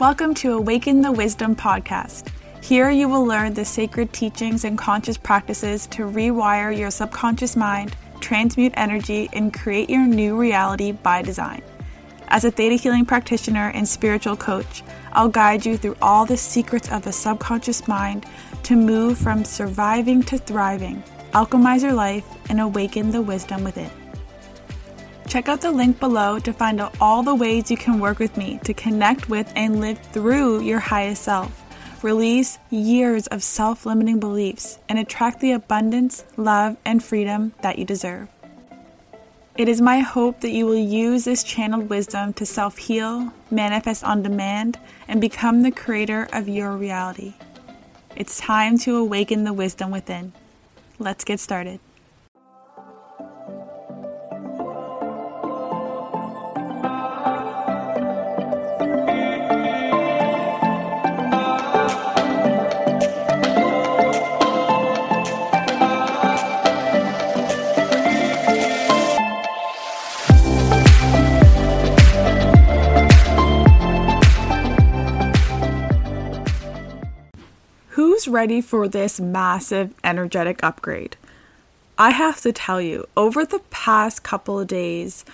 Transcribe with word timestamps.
Welcome 0.00 0.32
to 0.36 0.54
Awaken 0.54 1.02
the 1.02 1.12
Wisdom 1.12 1.54
podcast. 1.54 2.32
Here 2.64 2.88
you 2.88 3.06
will 3.06 3.26
learn 3.26 3.52
the 3.52 3.66
sacred 3.66 4.14
teachings 4.14 4.64
and 4.64 4.78
conscious 4.78 5.18
practices 5.18 5.86
to 5.88 6.04
rewire 6.04 6.74
your 6.74 6.90
subconscious 6.90 7.54
mind, 7.54 7.94
transmute 8.18 8.72
energy, 8.78 9.28
and 9.34 9.52
create 9.52 9.90
your 9.90 10.06
new 10.06 10.38
reality 10.38 10.92
by 10.92 11.20
design. 11.20 11.60
As 12.28 12.46
a 12.46 12.50
theta 12.50 12.76
healing 12.76 13.04
practitioner 13.04 13.72
and 13.74 13.86
spiritual 13.86 14.38
coach, 14.38 14.82
I'll 15.12 15.28
guide 15.28 15.66
you 15.66 15.76
through 15.76 15.98
all 16.00 16.24
the 16.24 16.38
secrets 16.38 16.90
of 16.90 17.02
the 17.02 17.12
subconscious 17.12 17.86
mind 17.86 18.24
to 18.62 18.76
move 18.76 19.18
from 19.18 19.44
surviving 19.44 20.22
to 20.22 20.38
thriving, 20.38 21.02
alchemize 21.34 21.82
your 21.82 21.92
life, 21.92 22.24
and 22.48 22.58
awaken 22.58 23.10
the 23.10 23.20
wisdom 23.20 23.64
within. 23.64 23.90
Check 25.30 25.48
out 25.48 25.60
the 25.60 25.70
link 25.70 26.00
below 26.00 26.40
to 26.40 26.52
find 26.52 26.80
out 26.80 26.96
all 27.00 27.22
the 27.22 27.36
ways 27.36 27.70
you 27.70 27.76
can 27.76 28.00
work 28.00 28.18
with 28.18 28.36
me 28.36 28.58
to 28.64 28.74
connect 28.74 29.28
with 29.28 29.52
and 29.54 29.80
live 29.80 30.00
through 30.06 30.62
your 30.62 30.80
highest 30.80 31.22
self, 31.22 31.62
release 32.02 32.58
years 32.68 33.28
of 33.28 33.44
self 33.44 33.86
limiting 33.86 34.18
beliefs, 34.18 34.80
and 34.88 34.98
attract 34.98 35.38
the 35.38 35.52
abundance, 35.52 36.24
love, 36.36 36.76
and 36.84 37.00
freedom 37.00 37.52
that 37.62 37.78
you 37.78 37.84
deserve. 37.84 38.28
It 39.56 39.68
is 39.68 39.80
my 39.80 40.00
hope 40.00 40.40
that 40.40 40.50
you 40.50 40.66
will 40.66 40.74
use 40.74 41.26
this 41.26 41.44
channeled 41.44 41.88
wisdom 41.88 42.32
to 42.32 42.44
self 42.44 42.78
heal, 42.78 43.32
manifest 43.52 44.02
on 44.02 44.24
demand, 44.24 44.80
and 45.06 45.20
become 45.20 45.62
the 45.62 45.70
creator 45.70 46.28
of 46.32 46.48
your 46.48 46.76
reality. 46.76 47.34
It's 48.16 48.40
time 48.40 48.78
to 48.78 48.96
awaken 48.96 49.44
the 49.44 49.52
wisdom 49.52 49.92
within. 49.92 50.32
Let's 50.98 51.22
get 51.22 51.38
started. 51.38 51.78
Ready 78.30 78.60
for 78.60 78.88
this 78.88 79.20
massive 79.20 79.92
energetic 80.02 80.62
upgrade? 80.62 81.16
I 81.98 82.10
have 82.10 82.40
to 82.42 82.52
tell 82.52 82.80
you, 82.80 83.06
over 83.16 83.44
the 83.44 83.58
past 83.70 84.22
couple 84.22 84.58
of 84.58 84.68
days, 84.68 85.24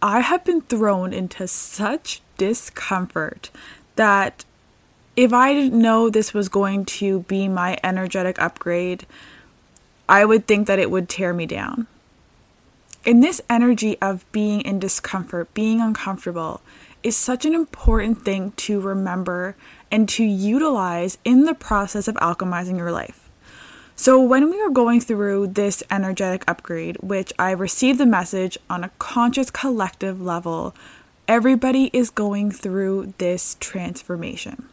I 0.00 0.20
have 0.20 0.44
been 0.44 0.62
thrown 0.62 1.12
into 1.12 1.46
such 1.46 2.22
discomfort 2.38 3.50
that 3.96 4.44
if 5.16 5.32
I 5.32 5.52
didn't 5.52 5.80
know 5.80 6.08
this 6.08 6.34
was 6.34 6.48
going 6.48 6.86
to 6.86 7.20
be 7.20 7.46
my 7.48 7.78
energetic 7.84 8.38
upgrade, 8.40 9.06
I 10.08 10.24
would 10.24 10.46
think 10.46 10.66
that 10.66 10.78
it 10.78 10.90
would 10.90 11.08
tear 11.08 11.32
me 11.32 11.46
down. 11.46 11.86
In 13.04 13.20
this 13.20 13.40
energy 13.50 13.98
of 14.00 14.30
being 14.32 14.62
in 14.62 14.78
discomfort, 14.78 15.52
being 15.54 15.80
uncomfortable, 15.80 16.62
is 17.04 17.16
such 17.16 17.44
an 17.44 17.54
important 17.54 18.24
thing 18.24 18.50
to 18.52 18.80
remember 18.80 19.54
and 19.92 20.08
to 20.08 20.24
utilize 20.24 21.18
in 21.24 21.44
the 21.44 21.54
process 21.54 22.08
of 22.08 22.16
alchemizing 22.16 22.76
your 22.78 22.90
life. 22.90 23.30
So, 23.94 24.20
when 24.20 24.50
we 24.50 24.60
are 24.60 24.70
going 24.70 25.00
through 25.00 25.48
this 25.48 25.84
energetic 25.88 26.42
upgrade, 26.48 26.96
which 26.96 27.32
I 27.38 27.52
received 27.52 28.00
the 28.00 28.06
message 28.06 28.58
on 28.68 28.82
a 28.82 28.90
conscious 28.98 29.50
collective 29.50 30.20
level, 30.20 30.74
everybody 31.28 31.90
is 31.92 32.10
going 32.10 32.50
through 32.50 33.14
this 33.18 33.56
transformation. 33.60 34.68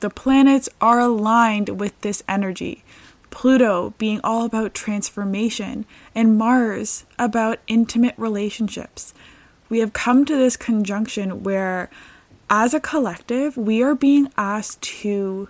The 0.00 0.10
planets 0.10 0.68
are 0.80 0.98
aligned 0.98 1.80
with 1.80 2.00
this 2.00 2.24
energy. 2.28 2.82
Pluto 3.30 3.94
being 3.98 4.20
all 4.24 4.44
about 4.44 4.74
transformation, 4.74 5.84
and 6.14 6.36
Mars 6.36 7.04
about 7.18 7.60
intimate 7.68 8.14
relationships. 8.16 9.14
We 9.68 9.80
have 9.80 9.92
come 9.92 10.24
to 10.24 10.36
this 10.36 10.56
conjunction 10.56 11.42
where 11.42 11.90
as 12.48 12.74
a 12.74 12.80
collective, 12.80 13.56
we 13.56 13.82
are 13.82 13.94
being 13.94 14.30
asked 14.36 14.82
to 14.82 15.48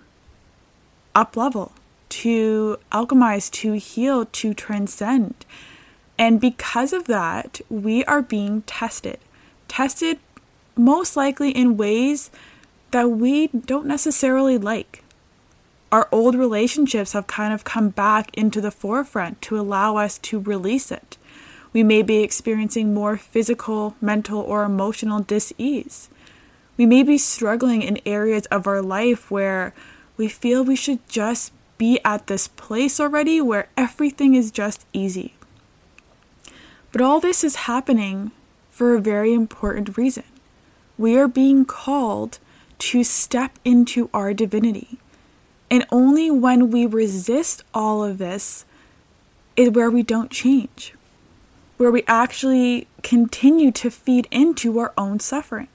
up 1.13 1.37
level, 1.37 1.71
to 2.09 2.77
alchemize, 2.91 3.51
to 3.51 3.73
heal, 3.73 4.25
to 4.25 4.53
transcend. 4.53 5.45
And 6.17 6.41
because 6.41 6.93
of 6.93 7.05
that, 7.05 7.61
we 7.69 8.03
are 8.05 8.21
being 8.21 8.63
tested. 8.63 9.19
Tested 9.67 10.19
most 10.75 11.15
likely 11.15 11.51
in 11.51 11.77
ways 11.77 12.31
that 12.91 13.09
we 13.09 13.47
don't 13.47 13.85
necessarily 13.85 14.57
like. 14.57 15.03
Our 15.91 16.07
old 16.11 16.35
relationships 16.35 17.13
have 17.13 17.27
kind 17.27 17.53
of 17.53 17.63
come 17.63 17.89
back 17.89 18.35
into 18.35 18.59
the 18.59 18.71
forefront 18.71 19.41
to 19.43 19.59
allow 19.59 19.97
us 19.97 20.17
to 20.19 20.39
release 20.39 20.91
it. 20.91 21.17
We 21.77 21.83
may 21.83 22.01
be 22.01 22.23
experiencing 22.23 22.95
more 22.95 23.17
physical, 23.17 23.95
mental, 24.01 24.39
or 24.39 24.63
emotional 24.63 25.19
dis 25.19 25.53
ease. 25.59 26.09
We 26.75 26.87
may 26.87 27.03
be 27.03 27.19
struggling 27.19 27.83
in 27.83 28.01
areas 28.03 28.47
of 28.47 28.65
our 28.65 28.81
life 28.81 29.29
where 29.29 29.75
we 30.17 30.27
feel 30.27 30.63
we 30.63 30.75
should 30.75 31.07
just 31.07 31.53
be 31.77 31.99
at 32.03 32.25
this 32.25 32.47
place 32.47 32.99
already 32.99 33.41
where 33.41 33.69
everything 33.77 34.33
is 34.33 34.49
just 34.49 34.87
easy. 34.91 35.35
But 36.91 37.01
all 37.01 37.19
this 37.19 37.43
is 37.43 37.67
happening 37.69 38.31
for 38.71 38.95
a 38.95 38.99
very 38.99 39.31
important 39.31 39.97
reason. 39.97 40.23
We 40.97 41.15
are 41.15 41.27
being 41.27 41.63
called 41.63 42.39
to 42.89 43.03
step 43.03 43.59
into 43.63 44.09
our 44.15 44.33
divinity. 44.33 44.97
And 45.69 45.85
only 45.91 46.31
when 46.31 46.71
we 46.71 46.87
resist 46.87 47.63
all 47.71 48.03
of 48.03 48.17
this 48.17 48.65
is 49.55 49.69
where 49.69 49.91
we 49.91 50.01
don't 50.01 50.31
change, 50.31 50.95
where 51.77 51.91
we 51.91 52.03
actually 52.07 52.87
continue 53.03 53.71
to 53.71 53.89
feed 53.89 54.27
into 54.31 54.77
our 54.79 54.93
own 54.97 55.19
suffering. 55.19 55.67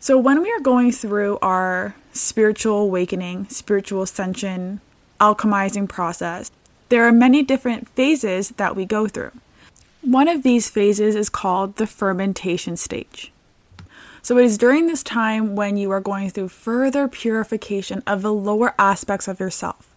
So, 0.00 0.16
when 0.18 0.42
we 0.42 0.50
are 0.52 0.60
going 0.60 0.92
through 0.92 1.38
our 1.42 1.94
spiritual 2.12 2.78
awakening, 2.78 3.48
spiritual 3.48 4.02
ascension, 4.02 4.80
alchemizing 5.20 5.88
process, 5.88 6.50
there 6.88 7.04
are 7.04 7.12
many 7.12 7.42
different 7.42 7.88
phases 7.90 8.50
that 8.50 8.76
we 8.76 8.84
go 8.84 9.08
through. 9.08 9.32
One 10.00 10.28
of 10.28 10.42
these 10.42 10.70
phases 10.70 11.16
is 11.16 11.28
called 11.28 11.76
the 11.76 11.86
fermentation 11.86 12.76
stage. 12.76 13.32
So, 14.22 14.38
it 14.38 14.44
is 14.44 14.56
during 14.56 14.86
this 14.86 15.02
time 15.02 15.56
when 15.56 15.76
you 15.76 15.90
are 15.90 16.00
going 16.00 16.30
through 16.30 16.48
further 16.48 17.08
purification 17.08 18.02
of 18.06 18.22
the 18.22 18.32
lower 18.32 18.74
aspects 18.78 19.26
of 19.26 19.40
yourself. 19.40 19.87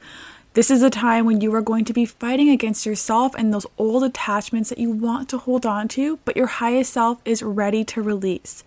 This 0.54 0.70
is 0.70 0.84
a 0.84 0.90
time 0.90 1.26
when 1.26 1.40
you 1.40 1.56
are 1.56 1.62
going 1.62 1.86
to 1.86 1.94
be 1.94 2.06
fighting 2.06 2.50
against 2.50 2.86
yourself 2.86 3.34
and 3.36 3.54
those 3.54 3.66
old 3.78 4.04
attachments 4.04 4.68
that 4.68 4.80
you 4.80 4.92
want 4.92 5.30
to 5.30 5.38
hold 5.38 5.66
on 5.66 5.88
to, 5.90 6.20
but 6.26 6.36
your 6.36 6.48
highest 6.48 6.92
self 6.92 7.22
is 7.24 7.42
ready 7.42 7.86
to 7.86 8.02
release. 8.02 8.66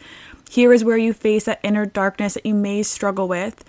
Here 0.49 0.73
is 0.73 0.83
where 0.83 0.97
you 0.97 1.13
face 1.13 1.45
that 1.45 1.61
inner 1.63 1.85
darkness 1.85 2.35
that 2.35 2.47
you 2.47 2.55
may 2.55 2.83
struggle 2.85 3.29
with. 3.29 3.63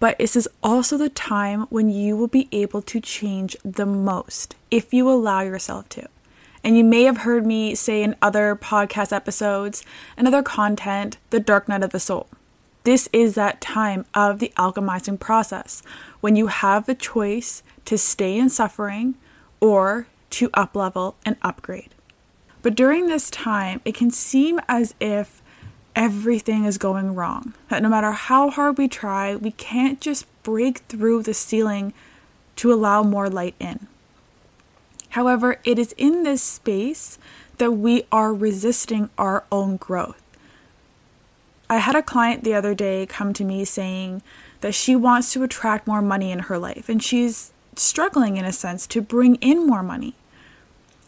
But 0.00 0.18
this 0.18 0.36
is 0.36 0.50
also 0.62 0.98
the 0.98 1.08
time 1.08 1.62
when 1.70 1.88
you 1.88 2.14
will 2.14 2.28
be 2.28 2.46
able 2.52 2.82
to 2.82 3.00
change 3.00 3.56
the 3.64 3.86
most 3.86 4.54
if 4.70 4.92
you 4.92 5.10
allow 5.10 5.40
yourself 5.40 5.88
to. 5.90 6.08
And 6.62 6.76
you 6.76 6.84
may 6.84 7.04
have 7.04 7.18
heard 7.18 7.46
me 7.46 7.74
say 7.74 8.02
in 8.02 8.16
other 8.20 8.54
podcast 8.54 9.16
episodes 9.16 9.82
and 10.14 10.26
other 10.26 10.42
content, 10.42 11.16
the 11.30 11.40
dark 11.40 11.70
night 11.70 11.82
of 11.82 11.90
the 11.90 12.00
soul. 12.00 12.26
This 12.84 13.08
is 13.12 13.34
that 13.34 13.60
time 13.60 14.06
of 14.14 14.38
the 14.38 14.52
alchemizing 14.56 15.20
process 15.20 15.82
when 16.20 16.34
you 16.34 16.46
have 16.46 16.86
the 16.86 16.94
choice 16.94 17.62
to 17.84 17.98
stay 17.98 18.38
in 18.38 18.48
suffering 18.48 19.16
or 19.60 20.06
to 20.30 20.48
uplevel 20.50 21.14
and 21.24 21.36
upgrade. 21.42 21.94
But 22.62 22.74
during 22.74 23.06
this 23.06 23.30
time, 23.30 23.80
it 23.84 23.94
can 23.94 24.10
seem 24.10 24.60
as 24.68 24.94
if 25.00 25.42
everything 25.94 26.64
is 26.64 26.78
going 26.78 27.14
wrong. 27.14 27.54
That 27.68 27.82
no 27.82 27.88
matter 27.88 28.12
how 28.12 28.50
hard 28.50 28.78
we 28.78 28.88
try, 28.88 29.34
we 29.36 29.50
can't 29.52 30.00
just 30.00 30.26
break 30.42 30.78
through 30.88 31.22
the 31.22 31.34
ceiling 31.34 31.92
to 32.56 32.72
allow 32.72 33.02
more 33.02 33.28
light 33.28 33.54
in. 33.58 33.88
However, 35.10 35.58
it 35.64 35.78
is 35.78 35.92
in 35.98 36.22
this 36.22 36.42
space 36.42 37.18
that 37.58 37.72
we 37.72 38.04
are 38.12 38.32
resisting 38.32 39.10
our 39.18 39.44
own 39.50 39.76
growth. 39.76 40.19
I 41.70 41.76
had 41.76 41.94
a 41.94 42.02
client 42.02 42.42
the 42.42 42.54
other 42.54 42.74
day 42.74 43.06
come 43.06 43.32
to 43.32 43.44
me 43.44 43.64
saying 43.64 44.22
that 44.60 44.74
she 44.74 44.96
wants 44.96 45.32
to 45.32 45.44
attract 45.44 45.86
more 45.86 46.02
money 46.02 46.32
in 46.32 46.40
her 46.40 46.58
life 46.58 46.88
and 46.88 47.00
she's 47.00 47.52
struggling 47.76 48.36
in 48.36 48.44
a 48.44 48.52
sense 48.52 48.88
to 48.88 49.00
bring 49.00 49.36
in 49.36 49.68
more 49.68 49.84
money. 49.84 50.16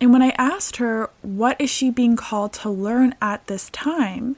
And 0.00 0.12
when 0.12 0.22
I 0.22 0.30
asked 0.38 0.76
her 0.76 1.10
what 1.20 1.60
is 1.60 1.68
she 1.68 1.90
being 1.90 2.14
called 2.14 2.52
to 2.54 2.70
learn 2.70 3.16
at 3.20 3.44
this 3.48 3.70
time, 3.70 4.36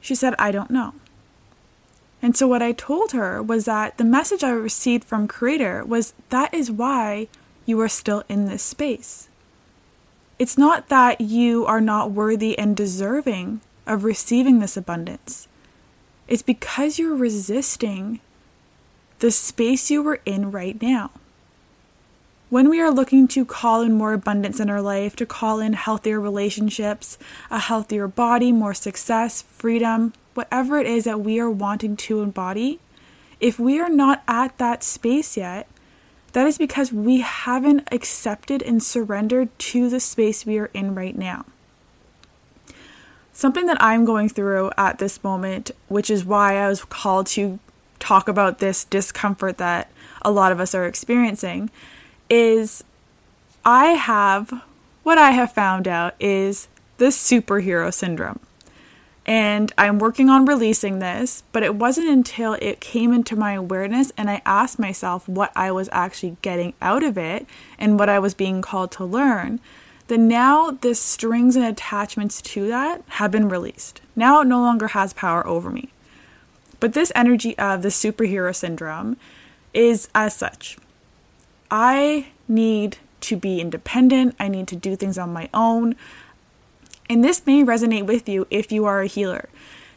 she 0.00 0.14
said, 0.14 0.36
I 0.38 0.52
don't 0.52 0.70
know. 0.70 0.94
And 2.22 2.36
so, 2.36 2.46
what 2.46 2.62
I 2.62 2.72
told 2.72 3.12
her 3.12 3.42
was 3.42 3.64
that 3.64 3.98
the 3.98 4.04
message 4.04 4.44
I 4.44 4.50
received 4.50 5.04
from 5.04 5.26
Creator 5.26 5.84
was 5.84 6.12
that 6.28 6.52
is 6.54 6.70
why 6.70 7.28
you 7.66 7.80
are 7.80 7.88
still 7.88 8.22
in 8.28 8.44
this 8.44 8.62
space. 8.62 9.28
It's 10.38 10.58
not 10.58 10.88
that 10.90 11.20
you 11.20 11.66
are 11.66 11.80
not 11.80 12.12
worthy 12.12 12.58
and 12.58 12.76
deserving 12.76 13.62
of 13.86 14.04
receiving 14.04 14.58
this 14.58 14.76
abundance. 14.76 15.48
It's 16.28 16.42
because 16.42 16.98
you're 16.98 17.16
resisting 17.16 18.20
the 19.18 19.30
space 19.30 19.90
you 19.90 20.06
are 20.08 20.20
in 20.24 20.50
right 20.50 20.80
now. 20.80 21.10
When 22.48 22.68
we 22.68 22.80
are 22.80 22.90
looking 22.90 23.28
to 23.28 23.44
call 23.44 23.82
in 23.82 23.92
more 23.92 24.12
abundance 24.12 24.58
in 24.58 24.70
our 24.70 24.82
life, 24.82 25.14
to 25.16 25.26
call 25.26 25.60
in 25.60 25.74
healthier 25.74 26.18
relationships, 26.18 27.16
a 27.50 27.60
healthier 27.60 28.08
body, 28.08 28.50
more 28.50 28.74
success, 28.74 29.42
freedom, 29.42 30.12
whatever 30.34 30.78
it 30.78 30.86
is 30.86 31.04
that 31.04 31.20
we 31.20 31.38
are 31.38 31.50
wanting 31.50 31.96
to 31.96 32.22
embody, 32.22 32.80
if 33.38 33.58
we 33.58 33.80
are 33.80 33.88
not 33.88 34.22
at 34.26 34.58
that 34.58 34.82
space 34.82 35.36
yet, 35.36 35.68
that 36.32 36.46
is 36.46 36.58
because 36.58 36.92
we 36.92 37.20
haven't 37.20 37.88
accepted 37.90 38.62
and 38.62 38.82
surrendered 38.82 39.56
to 39.58 39.88
the 39.88 40.00
space 40.00 40.46
we 40.46 40.58
are 40.58 40.70
in 40.74 40.94
right 40.94 41.16
now. 41.16 41.44
Something 43.40 43.64
that 43.68 43.82
I'm 43.82 44.04
going 44.04 44.28
through 44.28 44.70
at 44.76 44.98
this 44.98 45.24
moment, 45.24 45.70
which 45.88 46.10
is 46.10 46.26
why 46.26 46.58
I 46.58 46.68
was 46.68 46.84
called 46.84 47.26
to 47.28 47.58
talk 47.98 48.28
about 48.28 48.58
this 48.58 48.84
discomfort 48.84 49.56
that 49.56 49.90
a 50.20 50.30
lot 50.30 50.52
of 50.52 50.60
us 50.60 50.74
are 50.74 50.84
experiencing, 50.84 51.70
is 52.28 52.84
I 53.64 53.92
have 53.92 54.62
what 55.04 55.16
I 55.16 55.30
have 55.30 55.52
found 55.52 55.88
out 55.88 56.16
is 56.20 56.68
the 56.98 57.06
superhero 57.06 57.90
syndrome. 57.94 58.40
And 59.24 59.72
I'm 59.78 59.98
working 59.98 60.28
on 60.28 60.44
releasing 60.44 60.98
this, 60.98 61.42
but 61.50 61.62
it 61.62 61.76
wasn't 61.76 62.08
until 62.10 62.58
it 62.60 62.78
came 62.78 63.14
into 63.14 63.36
my 63.36 63.54
awareness 63.54 64.12
and 64.18 64.28
I 64.28 64.42
asked 64.44 64.78
myself 64.78 65.26
what 65.26 65.50
I 65.56 65.72
was 65.72 65.88
actually 65.92 66.36
getting 66.42 66.74
out 66.82 67.02
of 67.02 67.16
it 67.16 67.46
and 67.78 67.98
what 67.98 68.10
I 68.10 68.18
was 68.18 68.34
being 68.34 68.60
called 68.60 68.92
to 68.92 69.04
learn 69.06 69.60
that 70.10 70.18
now 70.18 70.72
the 70.72 70.92
strings 70.92 71.54
and 71.54 71.64
attachments 71.64 72.42
to 72.42 72.66
that 72.66 73.00
have 73.10 73.30
been 73.30 73.48
released. 73.48 74.00
Now 74.16 74.40
it 74.40 74.48
no 74.48 74.60
longer 74.60 74.88
has 74.88 75.12
power 75.12 75.46
over 75.46 75.70
me. 75.70 75.90
But 76.80 76.94
this 76.94 77.12
energy 77.14 77.56
of 77.56 77.82
the 77.82 77.90
superhero 77.90 78.52
syndrome 78.52 79.16
is 79.72 80.08
as 80.12 80.34
such. 80.34 80.76
I 81.70 82.26
need 82.48 82.96
to 83.20 83.36
be 83.36 83.60
independent. 83.60 84.34
I 84.40 84.48
need 84.48 84.66
to 84.68 84.76
do 84.76 84.96
things 84.96 85.16
on 85.16 85.32
my 85.32 85.48
own. 85.54 85.94
And 87.08 87.22
this 87.22 87.46
may 87.46 87.62
resonate 87.62 88.06
with 88.06 88.28
you 88.28 88.48
if 88.50 88.72
you 88.72 88.86
are 88.86 89.02
a 89.02 89.06
healer. 89.06 89.48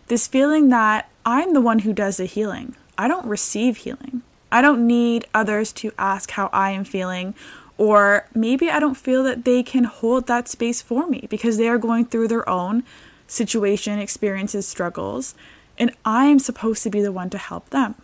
This 0.10 0.28
feeling 0.28 0.70
that 0.70 1.10
I'm 1.26 1.54
the 1.54 1.62
one 1.62 1.80
who 1.80 1.92
does 1.92 2.18
the 2.18 2.26
healing. 2.26 2.76
I 3.00 3.08
don't 3.08 3.26
receive 3.26 3.78
healing. 3.78 4.22
I 4.52 4.62
don't 4.62 4.86
need 4.86 5.26
others 5.34 5.74
to 5.74 5.92
ask 5.98 6.30
how 6.30 6.52
I 6.54 6.70
am 6.70 6.84
feeling, 6.84 7.34
or 7.78 8.26
maybe 8.34 8.70
I 8.70 8.80
don't 8.80 8.96
feel 8.96 9.24
that 9.24 9.46
they 9.46 9.64
can 9.64 9.86
hold 9.86 10.28
that 10.28 10.48
space 10.48 10.82
for 10.82 11.08
me 11.08 11.28
because 11.30 11.58
they 11.58 11.68
are 11.68 11.78
going 11.78 12.06
through 12.06 12.28
their 12.28 12.48
own 12.48 12.84
situation, 13.28 14.00
experiences, 14.00 14.68
struggles, 14.68 15.34
and 15.78 15.92
I 16.06 16.26
am 16.26 16.40
supposed 16.40 16.84
to 16.84 16.90
be 16.90 17.02
the 17.02 17.12
one 17.12 17.30
to 17.32 17.38
help 17.38 17.70
them. 17.72 17.96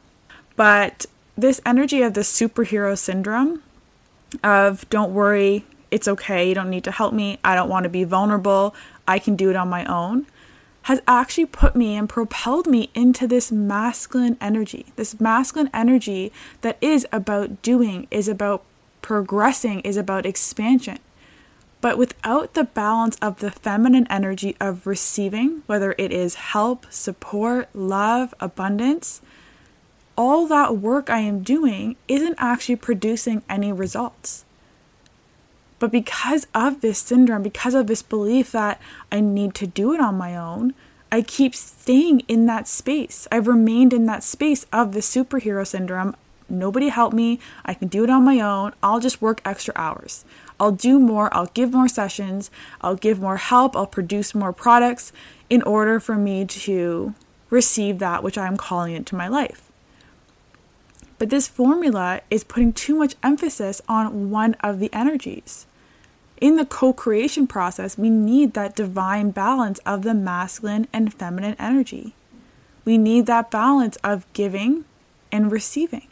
But 0.56 1.06
this 1.38 1.62
energy 1.66 2.01
of 2.01 2.16
the 2.16 2.21
superhero 2.21 2.98
syndrome 2.98 3.62
of 4.44 4.89
don't 4.89 5.13
worry, 5.13 5.66
it's 5.92 6.07
okay, 6.07 6.50
you 6.50 6.56
don't 6.56 6.69
need 6.69 6.83
to 6.83 6.92
help 6.92 7.13
me, 7.13 7.39
I 7.44 7.56
don't 7.56 7.69
want 7.69 7.83
to 7.83 7.89
be 7.89 8.04
vulnerable, 8.04 8.75
I 9.07 9.19
can 9.19 9.36
do 9.36 9.50
it 9.50 9.56
on 9.56 9.69
my 9.69 9.86
own, 9.86 10.25
has 10.83 11.01
actually 11.07 11.45
put 11.45 11.75
me 11.75 11.95
and 11.95 12.10
propelled 12.10 12.68
me 12.68 12.89
into 12.94 13.27
this 13.27 13.51
masculine 13.51 14.38
energy. 14.42 14.88
This 14.95 15.19
masculine 15.19 15.69
energy 15.74 16.31
that 16.62 16.77
is 16.81 17.06
about 17.12 17.62
doing, 17.62 18.07
is 18.12 18.27
about 18.27 18.63
progressing, 19.01 19.80
is 19.81 19.98
about 19.98 20.25
expansion. 20.25 21.00
But 21.81 21.98
without 21.98 22.54
the 22.54 22.66
balance 22.66 23.16
of 23.22 23.40
the 23.40 23.51
feminine 23.51 24.07
energy 24.10 24.56
of 24.60 24.86
receiving, 24.86 25.63
whether 25.66 25.96
it 25.98 26.12
is 26.12 26.36
help, 26.36 26.86
support, 26.90 27.69
love, 27.74 28.34
abundance, 28.40 29.22
all 30.18 30.46
that 30.48 30.78
work 30.78 31.10
I 31.10 31.19
am 31.19 31.44
doing 31.44 31.96
isn't 32.10 32.36
actually 32.38 32.75
producing 32.75 33.42
any 33.50 33.72
results. 33.72 34.44
But 35.80 35.92
because 35.92 36.46
of 36.54 36.81
this 36.81 37.00
syndrome, 37.00 37.42
because 37.42 37.74
of 37.74 37.88
this 37.88 38.01
belief 38.01 38.51
that 38.51 38.81
I 39.10 39.22
need 39.22 39.56
to 39.56 39.68
do 39.68 39.94
it 39.94 40.01
on 40.01 40.18
my 40.18 40.36
own, 40.36 40.74
I 41.10 41.22
keep 41.22 41.56
staying 41.56 42.22
in 42.28 42.46
that 42.48 42.68
space. 42.68 43.30
I've 43.31 43.48
remained 43.48 43.94
in 43.94 44.06
that 44.07 44.24
space 44.24 44.66
of 44.74 44.92
the 44.92 45.00
superhero 45.00 45.66
syndrome. 45.66 46.16
Nobody 46.50 46.90
help 46.90 47.13
me. 47.13 47.40
I 47.66 47.74
can 47.74 47.88
do 47.88 48.04
it 48.04 48.10
on 48.10 48.24
my 48.24 48.40
own. 48.40 48.74
I'll 48.81 49.00
just 49.00 49.22
work 49.22 49.42
extra 49.46 49.74
hours. 49.75 50.25
I'll 50.60 50.72
do 50.72 51.00
more. 51.00 51.34
I'll 51.34 51.48
give 51.48 51.74
more 51.74 51.88
sessions. 51.88 52.51
I'll 52.81 52.96
give 52.96 53.19
more 53.19 53.38
help. 53.38 53.75
I'll 53.75 53.88
produce 53.88 54.36
more 54.36 54.54
products 54.54 55.12
in 55.50 55.62
order 55.63 56.00
for 56.00 56.16
me 56.16 56.46
to 56.46 57.13
receive 57.50 58.00
that 58.00 58.24
which 58.24 58.38
I'm 58.38 58.57
calling 58.57 58.94
into 58.96 59.16
my 59.16 59.28
life. 59.28 59.72
But 61.18 61.30
this 61.30 61.48
formula 61.48 62.22
is 62.30 62.44
putting 62.44 62.74
too 62.74 62.96
much 62.96 63.16
emphasis 63.24 63.81
on 63.88 64.30
one 64.30 64.56
of 64.62 64.80
the 64.80 64.92
energies. 64.94 65.66
In 66.40 66.56
the 66.56 66.66
co 66.66 66.94
creation 66.94 67.48
process, 67.48 67.98
we 67.98 68.10
need 68.10 68.54
that 68.54 68.75
divine 68.75 69.31
balance 69.31 69.80
of 69.80 70.04
the 70.04 70.13
masculine 70.13 70.88
and 70.94 71.13
feminine 71.13 71.56
energy. 71.60 72.13
We 72.86 72.98
need 72.98 73.25
that 73.25 73.51
balance 73.51 73.98
of 73.98 74.31
giving 74.31 74.86
and 75.31 75.51
receiving. 75.51 76.07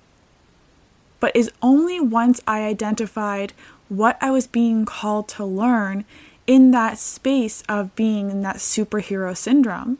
But 1.20 1.36
is 1.36 1.52
only 1.62 2.00
once 2.00 2.42
I 2.48 2.62
identified 2.62 3.54
what 3.90 4.18
I 4.22 4.32
was 4.32 4.48
being 4.48 4.86
called 4.86 5.28
to 5.30 5.46
learn 5.46 6.06
in 6.46 6.72
that 6.72 6.98
space 6.98 7.64
of 7.68 7.96
being 7.96 8.32
in 8.32 8.42
that 8.42 8.58
superhero 8.58 9.36
syndrome 9.36 9.98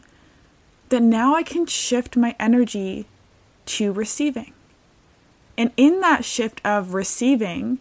that 0.90 1.02
now 1.02 1.36
I 1.36 1.44
can 1.44 1.66
shift 1.66 2.16
my 2.16 2.36
energy 2.40 3.06
to 3.66 3.92
receiving. 3.92 4.54
And 5.58 5.72
in 5.76 6.00
that 6.02 6.24
shift 6.24 6.62
of 6.64 6.94
receiving, 6.94 7.80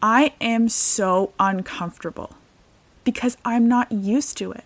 I 0.00 0.32
am 0.40 0.68
so 0.68 1.32
uncomfortable 1.38 2.36
because 3.04 3.36
I'm 3.44 3.68
not 3.68 3.92
used 3.92 4.36
to 4.38 4.52
it. 4.52 4.64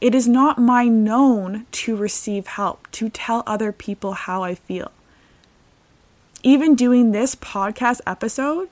It 0.00 0.14
is 0.14 0.28
not 0.28 0.58
my 0.58 0.86
known 0.86 1.66
to 1.72 1.96
receive 1.96 2.46
help, 2.46 2.90
to 2.92 3.08
tell 3.08 3.42
other 3.46 3.72
people 3.72 4.12
how 4.12 4.42
I 4.42 4.54
feel. 4.54 4.92
Even 6.44 6.76
doing 6.76 7.10
this 7.10 7.34
podcast 7.34 8.00
episode, 8.06 8.68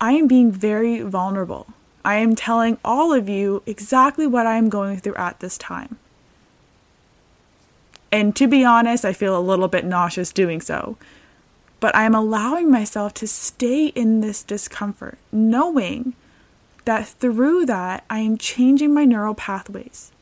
I 0.00 0.14
am 0.14 0.26
being 0.26 0.50
very 0.50 1.02
vulnerable. 1.02 1.68
I 2.04 2.16
am 2.16 2.34
telling 2.34 2.78
all 2.84 3.12
of 3.12 3.28
you 3.28 3.62
exactly 3.64 4.26
what 4.26 4.48
I 4.48 4.56
am 4.56 4.68
going 4.68 4.98
through 4.98 5.14
at 5.14 5.38
this 5.38 5.56
time. 5.56 5.98
And 8.10 8.34
to 8.34 8.48
be 8.48 8.64
honest, 8.64 9.04
I 9.04 9.12
feel 9.12 9.38
a 9.38 9.40
little 9.40 9.68
bit 9.68 9.84
nauseous 9.84 10.32
doing 10.32 10.60
so 10.60 10.96
but 11.80 11.96
I 11.96 12.04
am 12.04 12.14
allowing 12.14 12.70
myself 12.70 13.14
to 13.14 13.26
stay 13.26 13.86
in 13.86 14.20
this 14.20 14.42
discomfort, 14.42 15.18
knowing 15.32 16.14
that 16.84 17.08
through 17.08 17.66
that 17.66 18.04
I 18.08 18.20
am 18.20 18.36
changing 18.36 18.92
my 18.92 19.06
neural 19.06 19.34
pathways. 19.34 20.12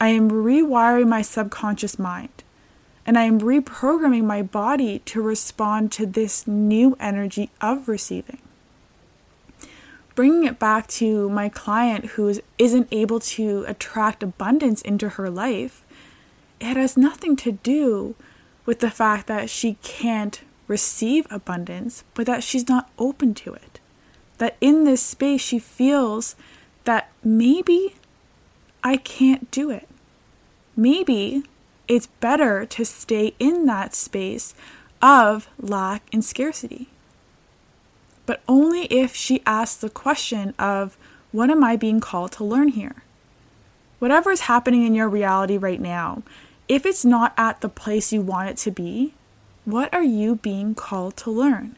I 0.00 0.08
am 0.08 0.30
rewiring 0.30 1.08
my 1.08 1.22
subconscious 1.22 1.98
mind 1.98 2.42
and 3.10 3.18
I 3.18 3.24
am 3.24 3.40
reprogramming 3.40 4.22
my 4.22 4.40
body 4.40 5.00
to 5.06 5.20
respond 5.20 5.90
to 5.90 6.06
this 6.06 6.46
new 6.46 6.96
energy 7.00 7.50
of 7.60 7.88
receiving. 7.88 8.38
Bringing 10.14 10.44
it 10.44 10.60
back 10.60 10.86
to 11.02 11.28
my 11.28 11.48
client 11.48 12.04
who 12.10 12.32
isn't 12.56 12.86
able 12.92 13.18
to 13.18 13.64
attract 13.66 14.22
abundance 14.22 14.80
into 14.82 15.08
her 15.08 15.28
life, 15.28 15.84
it 16.60 16.76
has 16.76 16.96
nothing 16.96 17.34
to 17.38 17.50
do 17.50 18.14
with 18.64 18.78
the 18.78 18.92
fact 18.92 19.26
that 19.26 19.50
she 19.50 19.76
can't 19.82 20.42
receive 20.68 21.26
abundance, 21.32 22.04
but 22.14 22.26
that 22.26 22.44
she's 22.44 22.68
not 22.68 22.90
open 22.96 23.34
to 23.34 23.54
it. 23.54 23.80
That 24.38 24.56
in 24.60 24.84
this 24.84 25.02
space, 25.02 25.40
she 25.40 25.58
feels 25.58 26.36
that 26.84 27.10
maybe 27.24 27.96
I 28.84 28.98
can't 28.98 29.50
do 29.50 29.68
it. 29.68 29.88
Maybe 30.76 31.42
it's 31.90 32.06
better 32.06 32.64
to 32.64 32.84
stay 32.84 33.34
in 33.40 33.66
that 33.66 33.96
space 33.96 34.54
of 35.02 35.48
lack 35.58 36.04
and 36.12 36.24
scarcity. 36.24 36.86
But 38.26 38.42
only 38.46 38.82
if 38.84 39.16
she 39.16 39.42
asks 39.44 39.80
the 39.80 39.90
question 39.90 40.54
of, 40.56 40.96
what 41.32 41.50
am 41.50 41.64
I 41.64 41.74
being 41.74 41.98
called 41.98 42.30
to 42.32 42.44
learn 42.44 42.68
here? 42.68 43.02
Whatever 43.98 44.30
is 44.30 44.42
happening 44.42 44.86
in 44.86 44.94
your 44.94 45.08
reality 45.08 45.56
right 45.56 45.80
now, 45.80 46.22
if 46.68 46.86
it's 46.86 47.04
not 47.04 47.34
at 47.36 47.60
the 47.60 47.68
place 47.68 48.12
you 48.12 48.20
want 48.22 48.50
it 48.50 48.56
to 48.58 48.70
be, 48.70 49.14
what 49.64 49.92
are 49.92 50.04
you 50.04 50.36
being 50.36 50.76
called 50.76 51.16
to 51.16 51.30
learn? 51.32 51.74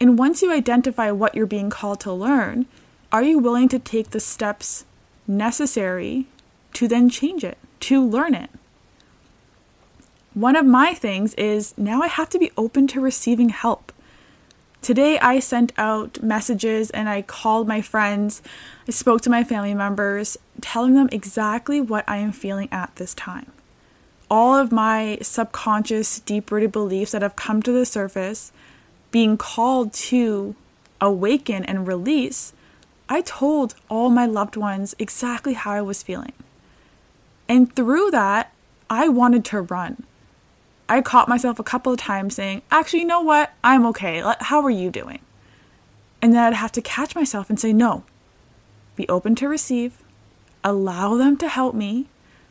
And 0.00 0.16
once 0.16 0.40
you 0.40 0.52
identify 0.52 1.10
what 1.10 1.34
you're 1.34 1.46
being 1.46 1.68
called 1.68 1.98
to 2.00 2.12
learn, 2.12 2.66
are 3.10 3.24
you 3.24 3.40
willing 3.40 3.68
to 3.70 3.80
take 3.80 4.10
the 4.10 4.20
steps 4.20 4.84
necessary 5.26 6.28
to 6.74 6.86
then 6.86 7.10
change 7.10 7.42
it, 7.42 7.58
to 7.80 8.00
learn 8.00 8.34
it? 8.34 8.50
One 10.34 10.56
of 10.56 10.66
my 10.66 10.94
things 10.94 11.34
is 11.34 11.74
now 11.78 12.02
I 12.02 12.08
have 12.08 12.28
to 12.30 12.38
be 12.38 12.50
open 12.56 12.86
to 12.88 13.00
receiving 13.00 13.48
help. 13.48 13.92
Today 14.82 15.18
I 15.18 15.38
sent 15.38 15.72
out 15.78 16.22
messages 16.22 16.90
and 16.90 17.08
I 17.08 17.22
called 17.22 17.66
my 17.66 17.80
friends, 17.80 18.42
I 18.86 18.90
spoke 18.90 19.22
to 19.22 19.30
my 19.30 19.44
family 19.44 19.74
members, 19.74 20.36
telling 20.60 20.94
them 20.94 21.08
exactly 21.10 21.80
what 21.80 22.04
I 22.06 22.18
am 22.18 22.32
feeling 22.32 22.68
at 22.70 22.94
this 22.96 23.14
time 23.14 23.50
all 24.30 24.56
of 24.56 24.72
my 24.72 25.18
subconscious, 25.22 26.18
deep 26.20 26.50
rooted 26.50 26.72
beliefs 26.72 27.12
that 27.12 27.22
have 27.22 27.36
come 27.36 27.62
to 27.62 27.72
the 27.72 27.86
surface, 27.86 28.52
being 29.10 29.36
called 29.36 29.92
to 29.92 30.54
awaken 31.00 31.64
and 31.64 31.86
release, 31.86 32.52
I 33.08 33.20
told 33.20 33.74
all 33.88 34.10
my 34.10 34.26
loved 34.26 34.56
ones 34.56 34.94
exactly 34.98 35.52
how 35.52 35.72
I 35.72 35.82
was 35.82 36.02
feeling. 36.02 36.32
And 37.48 37.74
through 37.76 38.10
that, 38.10 38.52
I 38.88 39.08
wanted 39.08 39.44
to 39.46 39.60
run. 39.60 40.04
I 40.88 41.00
caught 41.00 41.28
myself 41.28 41.58
a 41.58 41.64
couple 41.64 41.92
of 41.92 41.98
times 41.98 42.34
saying, 42.34 42.62
Actually, 42.70 43.00
you 43.00 43.06
know 43.06 43.22
what? 43.22 43.52
I'm 43.62 43.86
okay. 43.86 44.22
How 44.40 44.62
are 44.62 44.70
you 44.70 44.90
doing? 44.90 45.20
And 46.20 46.34
then 46.34 46.42
I'd 46.42 46.54
have 46.54 46.72
to 46.72 46.82
catch 46.82 47.14
myself 47.14 47.48
and 47.48 47.58
say, 47.58 47.72
No, 47.72 48.04
be 48.96 49.08
open 49.08 49.34
to 49.36 49.48
receive, 49.48 50.02
allow 50.62 51.16
them 51.16 51.36
to 51.38 51.48
help 51.48 51.74
me, 51.74 52.06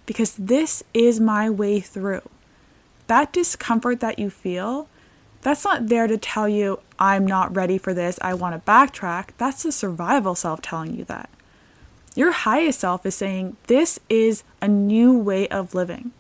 because 0.06 0.36
this 0.36 0.84
is 0.94 1.20
my 1.20 1.50
way 1.50 1.80
through. 1.80 2.22
That 3.08 3.34
discomfort 3.34 4.00
that 4.00 4.20
you 4.20 4.30
feel, 4.30 4.88
that's 5.42 5.66
not 5.66 5.88
there 5.88 6.08
to 6.08 6.18
tell 6.18 6.48
you, 6.48 6.80
I'm 6.98 7.28
not 7.28 7.56
ready 7.56 7.78
for 7.78 7.94
this, 7.94 8.18
I 8.22 8.34
want 8.34 8.56
to 8.56 8.72
backtrack. 8.72 9.30
That's 9.38 9.64
the 9.64 9.72
survival 9.72 10.36
self 10.36 10.62
telling 10.62 10.96
you 10.96 11.04
that. 11.06 11.30
Your 12.16 12.32
highest 12.32 12.80
self 12.80 13.06
is 13.06 13.16
saying, 13.16 13.58
This 13.68 14.00
is 14.10 14.44
a 14.62 14.68
new 14.68 15.18
way 15.18 15.48
of 15.50 15.74
living. 15.74 16.12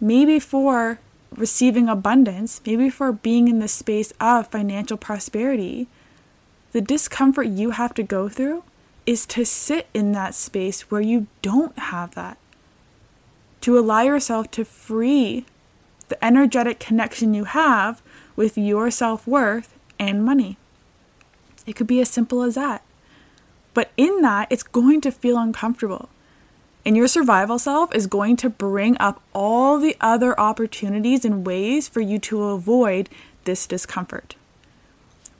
Maybe 0.00 0.38
for 0.38 1.00
receiving 1.36 1.88
abundance, 1.88 2.60
maybe 2.64 2.90
for 2.90 3.12
being 3.12 3.48
in 3.48 3.58
the 3.58 3.68
space 3.68 4.12
of 4.20 4.48
financial 4.48 4.96
prosperity, 4.96 5.88
the 6.72 6.80
discomfort 6.80 7.46
you 7.46 7.70
have 7.70 7.94
to 7.94 8.02
go 8.02 8.28
through 8.28 8.64
is 9.06 9.26
to 9.26 9.44
sit 9.44 9.86
in 9.94 10.12
that 10.12 10.34
space 10.34 10.90
where 10.90 11.00
you 11.00 11.26
don't 11.42 11.78
have 11.78 12.14
that. 12.14 12.38
To 13.62 13.78
allow 13.78 14.02
yourself 14.02 14.50
to 14.52 14.64
free 14.64 15.44
the 16.08 16.22
energetic 16.24 16.78
connection 16.80 17.34
you 17.34 17.44
have 17.44 18.02
with 18.36 18.58
your 18.58 18.90
self 18.90 19.26
worth 19.26 19.74
and 19.98 20.24
money. 20.24 20.56
It 21.66 21.76
could 21.76 21.86
be 21.86 22.00
as 22.00 22.10
simple 22.10 22.42
as 22.42 22.56
that. 22.56 22.82
But 23.72 23.90
in 23.96 24.20
that, 24.22 24.48
it's 24.50 24.62
going 24.62 25.00
to 25.02 25.10
feel 25.10 25.38
uncomfortable. 25.38 26.08
And 26.86 26.96
your 26.96 27.08
survival 27.08 27.58
self 27.58 27.94
is 27.94 28.06
going 28.06 28.36
to 28.36 28.50
bring 28.50 28.96
up 29.00 29.22
all 29.32 29.78
the 29.78 29.96
other 30.00 30.38
opportunities 30.38 31.24
and 31.24 31.46
ways 31.46 31.88
for 31.88 32.00
you 32.00 32.18
to 32.20 32.44
avoid 32.44 33.08
this 33.44 33.66
discomfort. 33.66 34.36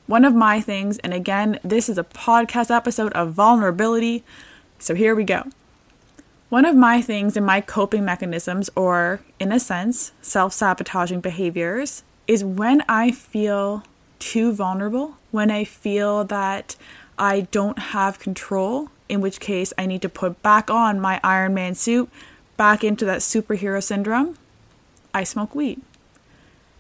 One 0.07 0.25
of 0.25 0.35
my 0.35 0.61
things, 0.61 0.99
and 0.99 1.13
again, 1.13 1.59
this 1.63 1.89
is 1.89 1.99
a 1.99 2.05
podcast 2.05 2.75
episode 2.75 3.13
of 3.13 3.33
vulnerability, 3.33 4.25
so 4.79 4.95
here 4.95 5.15
we 5.15 5.25
go. 5.25 5.45
One 6.49 6.65
of 6.65 6.77
my 6.77 7.03
things 7.03 7.37
in 7.37 7.45
my 7.45 7.61
coping 7.61 8.05
mechanisms, 8.05 8.71
or 8.77 9.21
in 9.41 9.51
a 9.51 9.59
sense, 9.59 10.13
self 10.23 10.53
sabotaging 10.53 11.21
behaviors, 11.21 12.05
is 12.27 12.45
when 12.45 12.83
I 12.89 13.11
feel 13.11 13.83
too 14.19 14.53
vulnerable, 14.53 15.17
when 15.31 15.51
I 15.51 15.65
feel 15.65 16.25
that 16.25 16.77
I 17.19 17.43
don't 17.51 17.79
have 17.79 18.19
control, 18.19 18.91
in 19.09 19.21
which 19.21 19.41
case 19.41 19.73
I 19.77 19.87
need 19.87 20.03
to 20.03 20.09
put 20.09 20.43
back 20.43 20.71
on 20.71 21.01
my 21.01 21.21
Iron 21.23 21.55
Man 21.55 21.75
suit, 21.75 22.11
back 22.57 22.85
into 22.85 23.05
that 23.05 23.21
superhero 23.21 23.83
syndrome, 23.83 24.39
I 25.13 25.25
smoke 25.25 25.55
weed. 25.55 25.81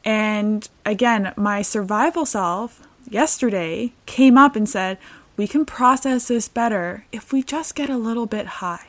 And 0.05 0.69
again, 0.85 1.33
my 1.37 1.63
survival 1.63 2.27
self 2.27 2.87
yesterday 3.09 3.93
came 4.07 4.37
up 4.37 4.57
and 4.57 4.69
said, 4.69 4.99
We 5.37 5.47
can 5.47 5.65
process 5.65 6.29
this 6.29 6.49
better 6.49 7.07
if 7.13 7.33
we 7.33 7.43
just 7.43 7.75
get 7.75 7.91
a 7.91 7.97
little 7.97 8.27
bit 8.27 8.47
high. 8.47 8.89